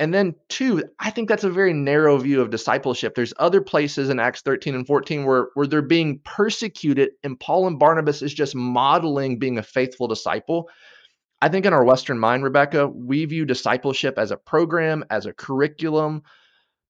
And 0.00 0.12
then, 0.12 0.34
two, 0.48 0.82
I 0.98 1.10
think 1.10 1.28
that's 1.28 1.44
a 1.44 1.50
very 1.50 1.72
narrow 1.72 2.18
view 2.18 2.40
of 2.40 2.50
discipleship. 2.50 3.14
There's 3.14 3.32
other 3.38 3.60
places 3.60 4.10
in 4.10 4.18
Acts 4.18 4.42
13 4.42 4.74
and 4.74 4.86
14 4.86 5.24
where, 5.24 5.48
where 5.54 5.68
they're 5.68 5.82
being 5.82 6.20
persecuted, 6.24 7.10
and 7.22 7.38
Paul 7.38 7.68
and 7.68 7.78
Barnabas 7.78 8.20
is 8.20 8.34
just 8.34 8.56
modeling 8.56 9.38
being 9.38 9.58
a 9.58 9.62
faithful 9.62 10.08
disciple. 10.08 10.68
I 11.40 11.48
think 11.48 11.64
in 11.64 11.72
our 11.72 11.84
Western 11.84 12.18
mind, 12.18 12.42
Rebecca, 12.42 12.88
we 12.88 13.24
view 13.26 13.44
discipleship 13.44 14.18
as 14.18 14.30
a 14.30 14.36
program, 14.36 15.04
as 15.10 15.26
a 15.26 15.32
curriculum, 15.32 16.22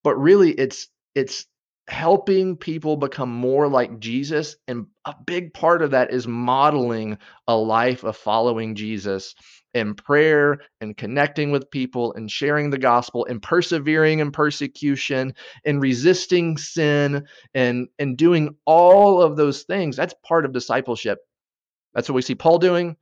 but 0.03 0.17
really 0.17 0.53
it's 0.53 0.89
it's 1.15 1.47
helping 1.89 2.57
people 2.57 2.97
become 2.97 3.31
more 3.31 3.69
like 3.69 3.99
Jesus. 3.99 4.57
And 4.67 4.87
a 5.05 5.15
big 5.27 5.53
part 5.53 5.83
of 5.83 5.91
that 5.91 6.13
is 6.13 6.27
modeling 6.27 7.19
a 7.47 7.57
life 7.57 8.05
of 8.05 8.17
following 8.17 8.75
Jesus 8.75 9.35
in 9.75 9.95
prayer 9.95 10.59
and 10.81 10.97
connecting 10.97 11.51
with 11.51 11.71
people 11.71 12.15
and 12.15 12.31
sharing 12.31 12.71
the 12.71 12.79
gospel 12.79 13.27
and 13.27 13.43
persevering 13.43 14.21
in 14.21 14.31
persecution 14.31 15.35
and 15.65 15.83
resisting 15.83 16.57
sin 16.57 17.27
and, 17.55 17.89
and 17.99 18.17
doing 18.17 18.57
all 18.65 19.21
of 19.21 19.37
those 19.37 19.65
things. 19.65 19.97
That's 19.97 20.15
part 20.27 20.45
of 20.45 20.53
discipleship. 20.53 21.19
That's 21.93 22.09
what 22.09 22.15
we 22.15 22.23
see 22.23 22.35
Paul 22.35 22.59
doing. 22.59 22.97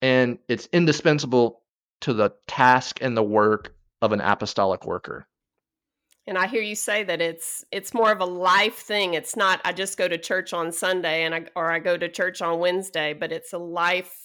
And 0.00 0.38
it's 0.48 0.68
indispensable 0.72 1.62
to 2.02 2.12
the 2.12 2.32
task 2.46 2.98
and 3.00 3.16
the 3.16 3.22
work 3.22 3.74
of 4.02 4.12
an 4.12 4.20
apostolic 4.20 4.84
worker. 4.86 5.26
And 6.26 6.38
I 6.38 6.46
hear 6.46 6.62
you 6.62 6.74
say 6.74 7.04
that 7.04 7.20
it's 7.20 7.64
it's 7.70 7.92
more 7.92 8.10
of 8.10 8.20
a 8.20 8.26
life 8.26 8.76
thing. 8.76 9.14
It's 9.14 9.36
not 9.36 9.60
I 9.64 9.72
just 9.72 9.98
go 9.98 10.08
to 10.08 10.16
church 10.16 10.54
on 10.54 10.72
Sunday 10.72 11.24
and 11.24 11.34
I 11.34 11.46
or 11.54 11.70
I 11.70 11.78
go 11.78 11.98
to 11.98 12.08
church 12.08 12.40
on 12.40 12.58
Wednesday, 12.58 13.12
but 13.12 13.30
it's 13.30 13.52
a 13.52 13.58
life 13.58 14.23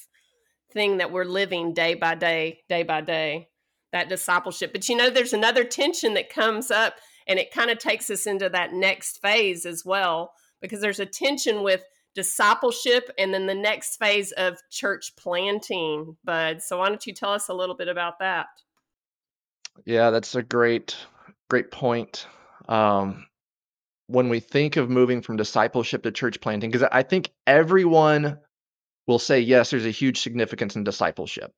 thing 0.71 0.97
that 0.97 1.11
we're 1.11 1.25
living 1.25 1.73
day 1.73 1.95
by 1.95 2.15
day, 2.15 2.61
day 2.69 2.83
by 2.83 3.01
day. 3.01 3.49
That 3.91 4.09
discipleship. 4.09 4.71
But 4.71 4.87
you 4.87 4.95
know 4.95 5.09
there's 5.09 5.33
another 5.33 5.63
tension 5.63 6.13
that 6.13 6.29
comes 6.29 6.69
up 6.69 6.95
and 7.27 7.39
it 7.39 7.51
kind 7.51 7.71
of 7.71 7.79
takes 7.79 8.09
us 8.11 8.27
into 8.27 8.47
that 8.49 8.71
next 8.71 9.19
phase 9.19 9.65
as 9.65 9.83
well 9.83 10.33
because 10.61 10.79
there's 10.79 10.99
a 10.99 11.07
tension 11.07 11.63
with 11.63 11.83
discipleship 12.13 13.09
and 13.17 13.33
then 13.33 13.47
the 13.47 13.55
next 13.55 13.97
phase 13.97 14.31
of 14.33 14.59
church 14.69 15.13
planting, 15.17 16.17
Bud. 16.23 16.61
So 16.61 16.77
why 16.77 16.89
don't 16.89 17.05
you 17.05 17.13
tell 17.13 17.31
us 17.31 17.49
a 17.49 17.53
little 17.53 17.75
bit 17.75 17.87
about 17.87 18.19
that? 18.19 18.47
Yeah, 19.85 20.09
that's 20.09 20.35
a 20.35 20.43
great 20.43 20.95
great 21.49 21.71
point. 21.71 22.27
Um, 22.67 23.25
when 24.07 24.29
we 24.29 24.39
think 24.39 24.75
of 24.75 24.89
moving 24.89 25.21
from 25.21 25.37
discipleship 25.37 26.03
to 26.03 26.11
church 26.11 26.41
planting, 26.41 26.71
because 26.71 26.87
I 26.91 27.03
think 27.03 27.31
everyone 27.47 28.39
will 29.09 29.19
say, 29.19 29.41
yes, 29.41 29.69
there's 29.69 29.85
a 29.85 29.91
huge 29.91 30.21
significance 30.21 30.75
in 30.75 30.83
discipleship. 30.83 31.51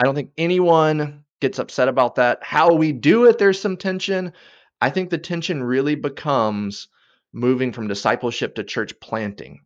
I 0.00 0.04
don't 0.04 0.14
think 0.14 0.30
anyone 0.38 1.24
gets 1.40 1.58
upset 1.58 1.88
about 1.88 2.14
that. 2.14 2.38
How 2.42 2.72
we 2.72 2.92
do 2.92 3.26
it, 3.26 3.36
there's 3.36 3.60
some 3.60 3.76
tension. 3.76 4.32
I 4.80 4.88
think 4.88 5.10
the 5.10 5.18
tension 5.18 5.62
really 5.62 5.94
becomes 5.94 6.88
moving 7.32 7.72
from 7.72 7.88
discipleship 7.88 8.54
to 8.54 8.64
church 8.64 8.98
planting. 9.00 9.60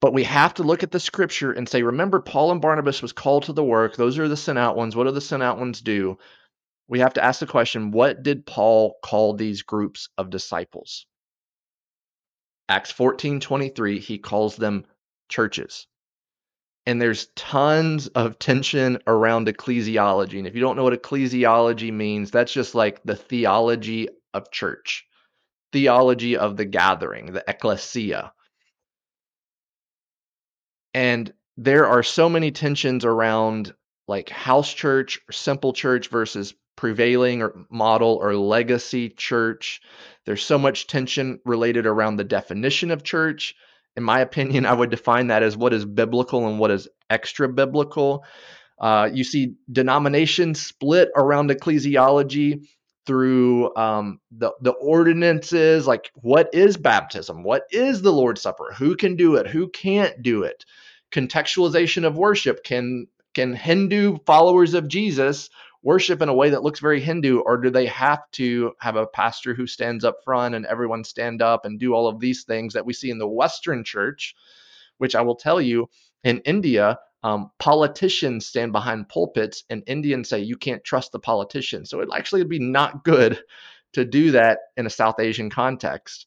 But 0.00 0.14
we 0.14 0.22
have 0.24 0.54
to 0.54 0.62
look 0.62 0.84
at 0.84 0.92
the 0.92 1.00
scripture 1.00 1.50
and 1.50 1.68
say, 1.68 1.82
remember, 1.82 2.20
Paul 2.20 2.52
and 2.52 2.60
Barnabas 2.60 3.02
was 3.02 3.12
called 3.12 3.44
to 3.44 3.52
the 3.52 3.64
work. 3.64 3.96
Those 3.96 4.18
are 4.18 4.28
the 4.28 4.36
sent 4.36 4.58
out 4.58 4.76
ones. 4.76 4.94
What 4.94 5.04
do 5.04 5.10
the 5.10 5.20
sent 5.20 5.42
out 5.42 5.58
ones 5.58 5.80
do? 5.80 6.18
we 6.88 7.00
have 7.00 7.14
to 7.14 7.22
ask 7.22 7.40
the 7.40 7.46
question 7.46 7.90
what 7.90 8.22
did 8.22 8.46
Paul 8.46 8.96
call 9.02 9.34
these 9.34 9.62
groups 9.62 10.08
of 10.18 10.30
disciples? 10.30 11.06
Acts 12.68 12.90
14 12.90 13.40
23, 13.40 14.00
he 14.00 14.18
calls 14.18 14.56
them 14.56 14.84
churches. 15.28 15.86
And 16.86 17.02
there's 17.02 17.26
tons 17.36 18.06
of 18.08 18.38
tension 18.38 18.98
around 19.06 19.46
ecclesiology. 19.46 20.38
And 20.38 20.46
if 20.46 20.54
you 20.54 20.60
don't 20.60 20.76
know 20.76 20.84
what 20.84 21.00
ecclesiology 21.00 21.92
means, 21.92 22.30
that's 22.30 22.52
just 22.52 22.74
like 22.74 23.02
the 23.04 23.16
theology 23.16 24.08
of 24.32 24.50
church, 24.50 25.06
theology 25.72 26.36
of 26.36 26.56
the 26.56 26.64
gathering, 26.64 27.32
the 27.32 27.44
ecclesia. 27.46 28.32
And 30.94 31.32
there 31.58 31.86
are 31.86 32.02
so 32.02 32.28
many 32.28 32.50
tensions 32.50 33.04
around 33.04 33.74
like 34.06 34.30
house 34.30 34.72
church 34.72 35.20
or 35.28 35.32
simple 35.32 35.74
church 35.74 36.08
versus 36.08 36.54
prevailing 36.76 37.42
or 37.42 37.66
model 37.68 38.18
or 38.22 38.34
legacy 38.34 39.10
church. 39.10 39.82
There's 40.24 40.42
so 40.42 40.56
much 40.56 40.86
tension 40.86 41.40
related 41.44 41.86
around 41.86 42.16
the 42.16 42.24
definition 42.24 42.90
of 42.90 43.02
church. 43.02 43.54
In 43.98 44.04
my 44.04 44.20
opinion, 44.20 44.64
I 44.64 44.74
would 44.74 44.90
define 44.90 45.26
that 45.26 45.42
as 45.42 45.56
what 45.56 45.72
is 45.72 45.84
biblical 45.84 46.46
and 46.46 46.60
what 46.60 46.70
is 46.70 46.86
extra 47.10 47.48
biblical. 47.48 48.24
Uh, 48.78 49.10
you 49.12 49.24
see 49.24 49.56
denominations 49.72 50.64
split 50.64 51.08
around 51.16 51.50
ecclesiology 51.50 52.64
through 53.06 53.74
um, 53.74 54.20
the 54.30 54.52
the 54.60 54.70
ordinances, 54.70 55.84
like 55.88 56.12
what 56.14 56.48
is 56.52 56.76
baptism, 56.76 57.42
what 57.42 57.64
is 57.72 58.00
the 58.00 58.12
Lord's 58.12 58.40
Supper, 58.40 58.72
who 58.78 58.94
can 58.94 59.16
do 59.16 59.34
it, 59.34 59.48
who 59.48 59.68
can't 59.68 60.22
do 60.22 60.44
it. 60.44 60.64
Contextualization 61.10 62.06
of 62.06 62.16
worship 62.16 62.62
can 62.62 63.08
can 63.34 63.52
Hindu 63.52 64.18
followers 64.26 64.74
of 64.74 64.86
Jesus 64.86 65.50
worship 65.88 66.20
in 66.20 66.28
a 66.28 66.34
way 66.34 66.50
that 66.50 66.62
looks 66.62 66.80
very 66.80 67.00
Hindu, 67.00 67.38
or 67.46 67.56
do 67.56 67.70
they 67.70 67.86
have 67.86 68.20
to 68.32 68.72
have 68.78 68.96
a 68.96 69.06
pastor 69.06 69.54
who 69.54 69.66
stands 69.66 70.04
up 70.04 70.16
front 70.22 70.54
and 70.54 70.66
everyone 70.66 71.02
stand 71.02 71.40
up 71.40 71.64
and 71.64 71.80
do 71.80 71.94
all 71.94 72.06
of 72.06 72.20
these 72.20 72.44
things 72.44 72.74
that 72.74 72.84
we 72.84 72.92
see 72.92 73.08
in 73.08 73.16
the 73.16 73.26
Western 73.26 73.82
church? 73.82 74.34
Which 74.98 75.14
I 75.14 75.22
will 75.22 75.36
tell 75.36 75.62
you, 75.62 75.88
in 76.24 76.40
India, 76.40 76.98
um, 77.22 77.50
politicians 77.58 78.44
stand 78.44 78.70
behind 78.70 79.08
pulpits, 79.08 79.64
and 79.70 79.82
Indians 79.86 80.28
say 80.28 80.40
you 80.40 80.58
can't 80.58 80.84
trust 80.84 81.10
the 81.12 81.20
politician. 81.20 81.86
So 81.86 82.00
it 82.00 82.10
actually 82.14 82.42
would 82.42 82.50
be 82.50 82.58
not 82.58 83.02
good 83.02 83.42
to 83.94 84.04
do 84.04 84.32
that 84.32 84.58
in 84.76 84.84
a 84.84 84.90
South 84.90 85.18
Asian 85.18 85.48
context. 85.48 86.26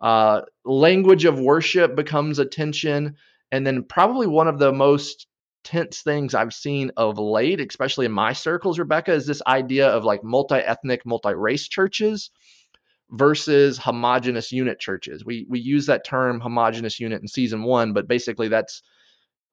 Uh, 0.00 0.42
language 0.64 1.24
of 1.24 1.40
worship 1.40 1.96
becomes 1.96 2.38
a 2.38 2.46
tension. 2.46 3.16
And 3.50 3.66
then, 3.66 3.82
probably 3.82 4.28
one 4.28 4.46
of 4.46 4.60
the 4.60 4.72
most 4.72 5.26
tense 5.64 6.02
things 6.02 6.34
I've 6.34 6.54
seen 6.54 6.90
of 6.96 7.18
late, 7.18 7.60
especially 7.60 8.06
in 8.06 8.12
my 8.12 8.32
circles, 8.32 8.78
Rebecca, 8.78 9.12
is 9.12 9.26
this 9.26 9.42
idea 9.46 9.88
of 9.88 10.04
like 10.04 10.24
multi 10.24 10.56
ethnic, 10.56 11.06
multi 11.06 11.34
race 11.34 11.68
churches 11.68 12.30
versus 13.10 13.78
homogenous 13.78 14.52
unit 14.52 14.80
churches. 14.80 15.24
We 15.24 15.46
we 15.48 15.60
use 15.60 15.86
that 15.86 16.04
term 16.04 16.40
homogenous 16.40 16.98
unit 16.98 17.20
in 17.20 17.28
season 17.28 17.62
one, 17.62 17.92
but 17.92 18.08
basically 18.08 18.48
that's 18.48 18.82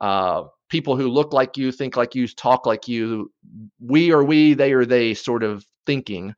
uh, 0.01 0.43
people 0.69 0.95
who 0.95 1.09
look 1.09 1.33
like 1.33 1.57
you, 1.57 1.71
think 1.71 1.97
like 1.97 2.15
you, 2.15 2.27
talk 2.27 2.65
like 2.65 2.87
you, 2.87 3.31
we 3.79 4.11
or 4.11 4.23
we, 4.23 4.53
they 4.53 4.73
or 4.73 4.85
they 4.85 5.13
sort 5.13 5.43
of 5.43 5.65
thinking. 5.85 6.33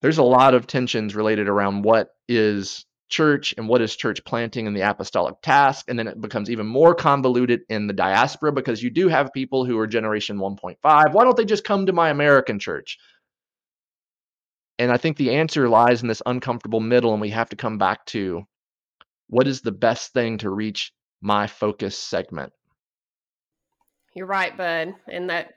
There's 0.00 0.18
a 0.18 0.24
lot 0.24 0.54
of 0.54 0.66
tensions 0.66 1.14
related 1.14 1.48
around 1.48 1.84
what 1.84 2.08
is 2.28 2.84
church 3.12 3.54
and 3.56 3.68
what 3.68 3.80
is 3.82 3.94
church 3.94 4.24
planting 4.24 4.66
and 4.66 4.74
the 4.74 4.80
apostolic 4.80 5.40
task. 5.42 5.84
And 5.88 5.98
then 5.98 6.08
it 6.08 6.20
becomes 6.20 6.50
even 6.50 6.66
more 6.66 6.94
convoluted 6.94 7.60
in 7.68 7.86
the 7.86 7.92
diaspora 7.92 8.50
because 8.50 8.82
you 8.82 8.90
do 8.90 9.06
have 9.08 9.32
people 9.32 9.64
who 9.64 9.78
are 9.78 9.86
generation 9.86 10.38
1.5. 10.38 10.76
Why 10.82 11.24
don't 11.24 11.36
they 11.36 11.44
just 11.44 11.62
come 11.62 11.86
to 11.86 11.92
my 11.92 12.10
American 12.10 12.58
church? 12.58 12.98
And 14.78 14.90
I 14.90 14.96
think 14.96 15.16
the 15.16 15.34
answer 15.36 15.68
lies 15.68 16.02
in 16.02 16.08
this 16.08 16.22
uncomfortable 16.26 16.80
middle, 16.80 17.12
and 17.12 17.20
we 17.20 17.30
have 17.30 17.50
to 17.50 17.56
come 17.56 17.78
back 17.78 18.04
to 18.06 18.42
what 19.28 19.46
is 19.46 19.60
the 19.60 19.70
best 19.70 20.12
thing 20.12 20.38
to 20.38 20.50
reach 20.50 20.92
my 21.20 21.46
focus 21.46 21.96
segment. 21.96 22.52
You're 24.14 24.26
right, 24.26 24.56
bud. 24.56 24.94
And 25.08 25.30
that 25.30 25.54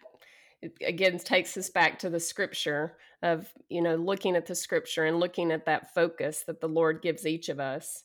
again 0.85 1.17
takes 1.19 1.57
us 1.57 1.69
back 1.69 1.99
to 1.99 2.09
the 2.09 2.19
scripture 2.19 2.97
of 3.21 3.51
you 3.69 3.81
know 3.81 3.95
looking 3.95 4.35
at 4.35 4.45
the 4.45 4.55
scripture 4.55 5.05
and 5.05 5.19
looking 5.19 5.51
at 5.51 5.65
that 5.65 5.93
focus 5.93 6.43
that 6.45 6.61
the 6.61 6.67
lord 6.67 7.01
gives 7.01 7.25
each 7.25 7.49
of 7.49 7.59
us 7.59 8.03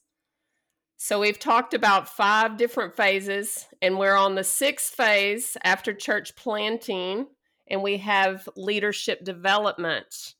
so 1.03 1.19
we've 1.19 1.39
talked 1.39 1.73
about 1.73 2.11
five 2.11 2.59
different 2.59 2.95
phases 2.95 3.67
and 3.81 3.99
we're 3.99 4.15
on 4.15 4.35
the 4.35 4.45
sixth 4.45 4.95
phase 4.95 5.57
after 5.65 5.95
church 5.95 6.37
planting 6.37 7.27
and 7.71 7.83
we 7.83 7.97
have 7.97 8.47
leadership 8.55 9.25
development. 9.25 10.35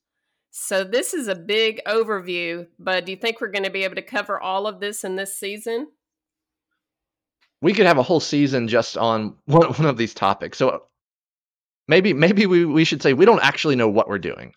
So 0.51 0.85
this 0.85 1.15
is 1.15 1.29
a 1.29 1.35
big 1.35 1.81
overview, 1.87 2.67
but 2.79 3.07
do 3.07 3.13
you 3.13 3.17
think 3.17 3.41
we're 3.41 3.49
going 3.49 3.65
to 3.65 3.71
be 3.71 3.85
able 3.85 3.95
to 3.95 4.03
cover 4.03 4.39
all 4.39 4.67
of 4.67 4.81
this 4.81 5.03
in 5.03 5.17
this 5.17 5.35
season? 5.35 5.89
We 7.63 7.73
could 7.73 7.87
have 7.87 7.97
a 7.97 8.03
whole 8.03 8.21
season 8.21 8.69
just 8.69 8.99
on 8.99 9.37
one, 9.47 9.69
one 9.73 9.87
of 9.87 9.97
these 9.97 10.13
topics. 10.13 10.59
So 10.59 10.83
maybe 11.91 12.15
maybe 12.15 12.47
we, 12.47 12.65
we 12.65 12.85
should 12.85 13.03
say 13.03 13.13
we 13.13 13.27
don't 13.27 13.43
actually 13.43 13.77
know 13.77 13.89
what 13.89 14.09
we're 14.09 14.19
doing. 14.19 14.55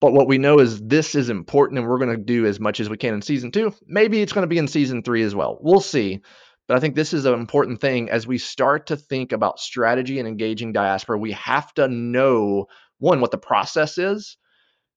But 0.00 0.12
what 0.12 0.28
we 0.28 0.38
know 0.38 0.60
is 0.60 0.80
this 0.80 1.16
is 1.16 1.28
important 1.28 1.78
and 1.78 1.88
we're 1.88 1.98
going 1.98 2.16
to 2.16 2.22
do 2.22 2.46
as 2.46 2.60
much 2.60 2.78
as 2.78 2.88
we 2.88 2.96
can 2.96 3.14
in 3.14 3.22
season 3.22 3.50
2. 3.50 3.74
Maybe 3.88 4.22
it's 4.22 4.32
going 4.32 4.44
to 4.44 4.48
be 4.48 4.58
in 4.58 4.68
season 4.68 5.02
3 5.02 5.24
as 5.24 5.34
well. 5.34 5.58
We'll 5.60 5.80
see. 5.80 6.20
But 6.68 6.76
I 6.76 6.80
think 6.80 6.94
this 6.94 7.12
is 7.12 7.24
an 7.24 7.34
important 7.34 7.80
thing 7.80 8.08
as 8.08 8.24
we 8.24 8.38
start 8.38 8.86
to 8.88 8.96
think 8.96 9.32
about 9.32 9.58
strategy 9.58 10.20
and 10.20 10.28
engaging 10.28 10.72
diaspora. 10.72 11.18
We 11.18 11.32
have 11.32 11.74
to 11.74 11.88
know 11.88 12.66
one 12.98 13.20
what 13.20 13.32
the 13.32 13.38
process 13.38 13.98
is, 13.98 14.36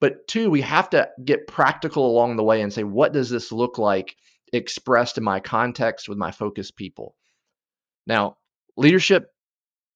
but 0.02 0.28
two, 0.28 0.52
we 0.52 0.62
have 0.62 0.90
to 0.92 1.10
get 1.24 1.48
practical 1.48 2.06
along 2.06 2.36
the 2.36 2.44
way 2.44 2.62
and 2.62 2.74
say, 2.74 2.84
what 2.84 3.14
does 3.14 3.30
this 3.30 3.52
look 3.52 3.78
like 3.78 4.16
expressed 4.52 5.18
in 5.18 5.24
my 5.24 5.40
context 5.40 6.10
with 6.10 6.18
my 6.18 6.32
focus 6.32 6.70
people? 6.70 7.16
Now, 8.06 8.38
leadership 8.76 9.28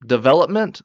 development, 0.05 0.81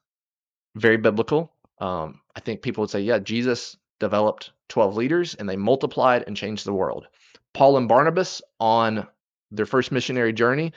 very 0.74 0.96
biblical. 0.96 1.52
Um, 1.78 2.20
I 2.34 2.40
think 2.40 2.62
people 2.62 2.82
would 2.82 2.90
say, 2.90 3.00
yeah, 3.00 3.18
Jesus 3.18 3.76
developed 3.98 4.52
12 4.68 4.96
leaders 4.96 5.34
and 5.34 5.48
they 5.48 5.56
multiplied 5.56 6.24
and 6.26 6.36
changed 6.36 6.64
the 6.64 6.72
world. 6.72 7.06
Paul 7.54 7.76
and 7.76 7.88
Barnabas 7.88 8.42
on 8.58 9.06
their 9.50 9.66
first 9.66 9.92
missionary 9.92 10.32
journey, 10.32 10.72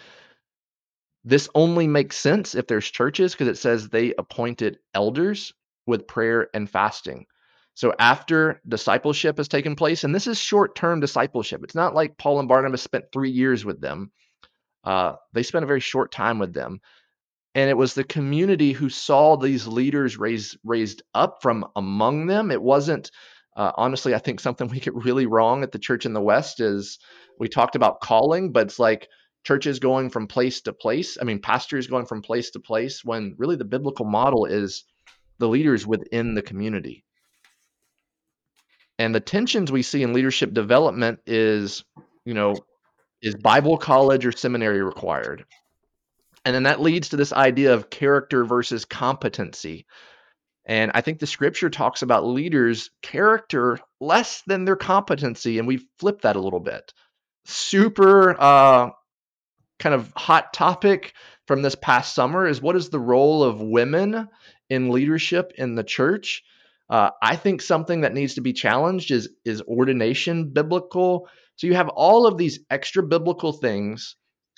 this 1.24 1.50
only 1.56 1.88
makes 1.88 2.18
sense 2.18 2.56
if 2.56 2.68
there's 2.68 2.90
churches 2.90 3.34
because 3.34 3.48
it 3.48 3.58
says 3.58 3.88
they 3.88 4.14
appointed 4.18 4.80
elders 4.94 5.54
with 5.86 6.08
prayer 6.08 6.50
and 6.54 6.70
fasting. 6.70 7.26
So 7.76 7.94
after 7.98 8.62
discipleship 8.68 9.38
has 9.38 9.48
taken 9.48 9.76
place, 9.76 10.04
and 10.04 10.14
this 10.14 10.28
is 10.28 10.38
short-term 10.38 11.00
discipleship. 11.00 11.64
It's 11.64 11.76
not 11.76 11.96
like 11.96 12.18
Paul 12.18 12.40
and 12.40 12.48
Barnabas 12.48 12.82
spent 12.82 13.06
three 13.12 13.32
years 13.32 13.66
with 13.66 13.82
them. 13.82 14.12
Uh, 14.84 15.14
they 15.32 15.44
spent 15.44 15.64
a 15.64 15.68
very 15.68 15.80
short 15.80 16.12
time 16.12 16.40
with 16.40 16.54
them, 16.54 16.82
and 17.56 17.70
it 17.70 17.78
was 17.78 17.94
the 17.94 18.04
community 18.04 18.72
who 18.72 18.90
saw 18.90 19.36
these 19.36 19.68
leaders 19.68 20.18
raised 20.18 20.58
raised 20.64 21.04
up 21.14 21.42
from 21.42 21.66
among 21.76 22.28
them. 22.28 22.52
It 22.52 22.62
wasn't 22.62 23.12
uh, 23.56 23.72
honestly. 23.76 24.16
I 24.16 24.20
think 24.20 24.40
something 24.40 24.68
we 24.68 24.80
get 24.80 24.96
really 24.96 25.26
wrong 25.26 25.64
at 25.64 25.72
the 25.72 25.80
church 25.80 26.06
in 26.06 26.14
the 26.14 26.22
West 26.22 26.60
is 26.60 27.00
we 27.40 27.48
talked 27.48 27.76
about 27.76 28.02
calling, 28.02 28.52
but 28.52 28.68
it's 28.68 28.80
like 28.80 29.08
churches 29.44 29.80
going 29.80 30.10
from 30.10 30.28
place 30.28 30.62
to 30.62 30.74
place. 30.74 31.18
I 31.20 31.26
mean, 31.26 31.40
pastors 31.40 31.88
going 31.88 32.06
from 32.06 32.22
place 32.22 32.52
to 32.52 32.60
place 32.60 33.04
when 33.04 33.36
really 33.38 33.56
the 33.56 33.66
biblical 33.66 34.06
model 34.06 34.46
is 34.46 34.86
the 35.40 35.48
leaders 35.48 35.86
within 35.86 36.34
the 36.34 36.42
community. 36.42 37.04
And 39.00 39.14
the 39.14 39.20
tensions 39.20 39.72
we 39.72 39.82
see 39.82 40.04
in 40.04 40.14
leadership 40.14 40.54
development 40.54 41.20
is, 41.26 41.84
you 42.26 42.34
know, 42.34 42.56
is 43.22 43.36
Bible 43.36 43.78
college 43.78 44.26
or 44.26 44.32
seminary 44.32 44.82
required? 44.82 45.46
And 46.46 46.54
then 46.54 46.64
that 46.64 46.82
leads 46.82 47.10
to 47.10 47.18
this 47.18 47.34
idea 47.34 47.74
of 47.74 47.90
character 47.90 48.44
versus 48.44 48.86
competency. 48.86 49.86
And 50.66 50.92
I 50.94 51.02
think 51.02 51.20
the 51.20 51.28
scripture 51.28 51.70
talks 51.70 52.02
about 52.02 52.26
leaders' 52.26 52.90
character 53.02 53.80
less 54.00 54.44
than 54.48 54.66
their 54.66 54.76
competency. 54.76 55.60
And 55.60 55.68
we 55.68 55.88
flip 56.00 56.22
that 56.22 56.36
a 56.36 56.42
little 56.42 56.60
bit. 56.60 56.94
Super 57.46 58.36
uh, 58.40 58.92
kind 59.80 59.96
of 59.96 60.12
hot 60.16 60.54
topic 60.54 61.14
from 61.48 61.62
this 61.62 61.76
past 61.76 62.16
summer 62.16 62.48
is 62.48 62.62
what 62.62 62.76
is 62.76 62.90
the 62.90 63.00
role 63.00 63.44
of 63.44 63.60
women 63.62 64.30
in 64.70 64.90
leadership 64.90 65.54
in 65.58 65.76
the 65.76 65.84
church? 65.84 66.44
Uh, 66.90 67.10
I 67.22 67.36
think 67.36 67.62
something 67.62 68.02
that 68.02 68.14
needs 68.14 68.36
to 68.36 68.42
be 68.42 68.54
challenged 68.54 69.12
is 69.12 69.30
is 69.44 69.62
ordination 69.62 70.52
biblical. 70.52 71.28
So 71.56 71.68
you 71.68 71.76
have 71.76 71.90
all 71.90 72.28
of 72.28 72.38
these 72.38 72.60
extra 72.70 73.04
biblical 73.04 73.52
things 73.52 74.16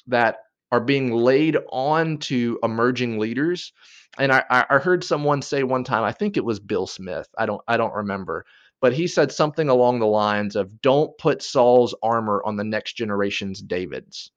that 0.08 0.38
are 0.76 0.82
being 0.82 1.14
laid 1.14 1.58
on 1.70 2.18
to 2.18 2.60
emerging 2.62 3.18
leaders. 3.18 3.72
And 4.18 4.30
I, 4.30 4.44
I 4.50 4.78
heard 4.78 5.06
someone 5.06 5.42
say 5.42 5.64
one 5.64 5.86
time, 5.86 6.04
I 6.04 6.12
think 6.12 6.36
it 6.36 6.44
was 6.44 6.60
Bill 6.60 6.86
Smith. 6.86 7.30
I 7.38 7.46
don't 7.46 7.62
I 7.66 7.78
don't 7.78 7.94
remember, 7.94 8.46
but 8.82 8.92
he 8.92 9.08
said 9.08 9.32
something 9.32 9.70
along 9.70 10.00
the 10.00 10.06
lines 10.06 10.58
of, 10.58 10.82
"Don't 10.82 11.18
put 11.18 11.42
Saul's 11.42 11.96
armor 12.04 12.42
on 12.46 12.58
the 12.58 12.66
next 12.66 12.98
generation's 12.98 13.62
David's." 13.62 14.32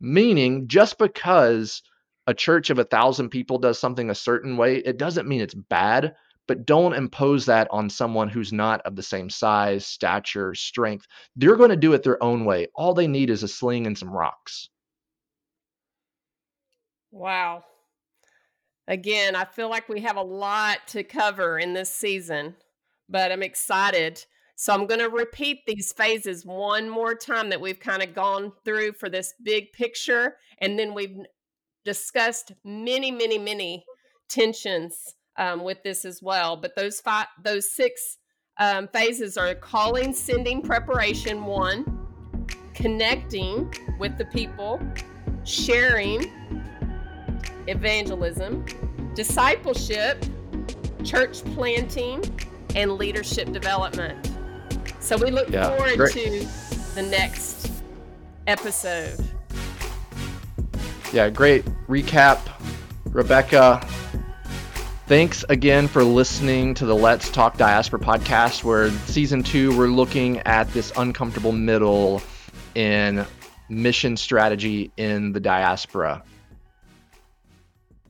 Meaning, 0.00 0.68
just 0.68 0.96
because 0.96 1.82
a 2.28 2.34
church 2.34 2.70
of 2.70 2.78
a 2.78 2.84
thousand 2.84 3.30
people 3.30 3.58
does 3.58 3.80
something 3.80 4.10
a 4.10 4.14
certain 4.14 4.56
way, 4.56 4.76
it 4.76 4.96
doesn't 4.96 5.28
mean 5.28 5.40
it's 5.40 5.54
bad 5.54 6.14
but 6.46 6.64
don't 6.64 6.94
impose 6.94 7.46
that 7.46 7.66
on 7.72 7.90
someone 7.90 8.28
who's 8.28 8.52
not 8.52 8.80
of 8.82 8.94
the 8.94 9.02
same 9.02 9.28
size, 9.28 9.84
stature, 9.84 10.54
strength. 10.54 11.06
They're 11.34 11.56
going 11.56 11.70
to 11.70 11.76
do 11.76 11.92
it 11.92 12.04
their 12.04 12.22
own 12.22 12.44
way. 12.44 12.68
All 12.74 12.94
they 12.94 13.08
need 13.08 13.30
is 13.30 13.42
a 13.42 13.48
sling 13.48 13.86
and 13.86 13.98
some 13.98 14.10
rocks. 14.10 14.68
Wow. 17.16 17.64
Again, 18.86 19.34
I 19.34 19.46
feel 19.46 19.70
like 19.70 19.88
we 19.88 20.02
have 20.02 20.18
a 20.18 20.22
lot 20.22 20.86
to 20.88 21.02
cover 21.02 21.58
in 21.58 21.72
this 21.72 21.90
season, 21.90 22.56
but 23.08 23.32
I'm 23.32 23.42
excited. 23.42 24.22
So 24.54 24.74
I'm 24.74 24.86
going 24.86 25.00
to 25.00 25.08
repeat 25.08 25.60
these 25.66 25.94
phases 25.94 26.44
one 26.44 26.90
more 26.90 27.14
time 27.14 27.48
that 27.48 27.60
we've 27.60 27.80
kind 27.80 28.02
of 28.02 28.14
gone 28.14 28.52
through 28.66 28.92
for 28.92 29.08
this 29.08 29.32
big 29.42 29.72
picture. 29.72 30.36
And 30.60 30.78
then 30.78 30.92
we've 30.92 31.16
discussed 31.86 32.52
many, 32.64 33.10
many, 33.10 33.38
many 33.38 33.86
tensions 34.28 34.98
um, 35.38 35.64
with 35.64 35.82
this 35.84 36.04
as 36.04 36.20
well. 36.22 36.54
But 36.58 36.76
those 36.76 37.00
five, 37.00 37.28
those 37.42 37.72
six 37.72 38.18
um, 38.60 38.88
phases 38.88 39.38
are 39.38 39.54
calling, 39.54 40.12
sending, 40.12 40.60
preparation. 40.60 41.46
One, 41.46 42.06
connecting 42.74 43.72
with 43.98 44.18
the 44.18 44.26
people, 44.26 44.78
sharing, 45.44 46.30
evangelism, 47.66 48.64
discipleship, 49.14 50.24
church 51.04 51.44
planting, 51.54 52.22
and 52.74 52.92
leadership 52.92 53.52
development. 53.52 54.30
So 55.00 55.16
we 55.16 55.30
look 55.30 55.48
yeah, 55.48 55.68
forward 55.76 55.96
great. 55.96 56.12
to 56.12 56.46
the 56.94 57.02
next 57.02 57.70
episode. 58.46 59.18
Yeah, 61.12 61.30
great 61.30 61.64
recap. 61.88 62.40
Rebecca, 63.06 63.86
Thanks 65.06 65.44
again 65.48 65.86
for 65.86 66.02
listening 66.02 66.74
to 66.74 66.84
the 66.84 66.96
Let's 66.96 67.30
Talk 67.30 67.56
Diaspora 67.56 68.00
podcast, 68.00 68.64
where 68.64 68.90
season 69.06 69.44
two, 69.44 69.78
we're 69.78 69.86
looking 69.86 70.38
at 70.38 70.68
this 70.72 70.92
uncomfortable 70.96 71.52
middle 71.52 72.20
in 72.74 73.24
mission 73.68 74.16
strategy 74.16 74.90
in 74.96 75.30
the 75.30 75.38
diaspora. 75.38 76.24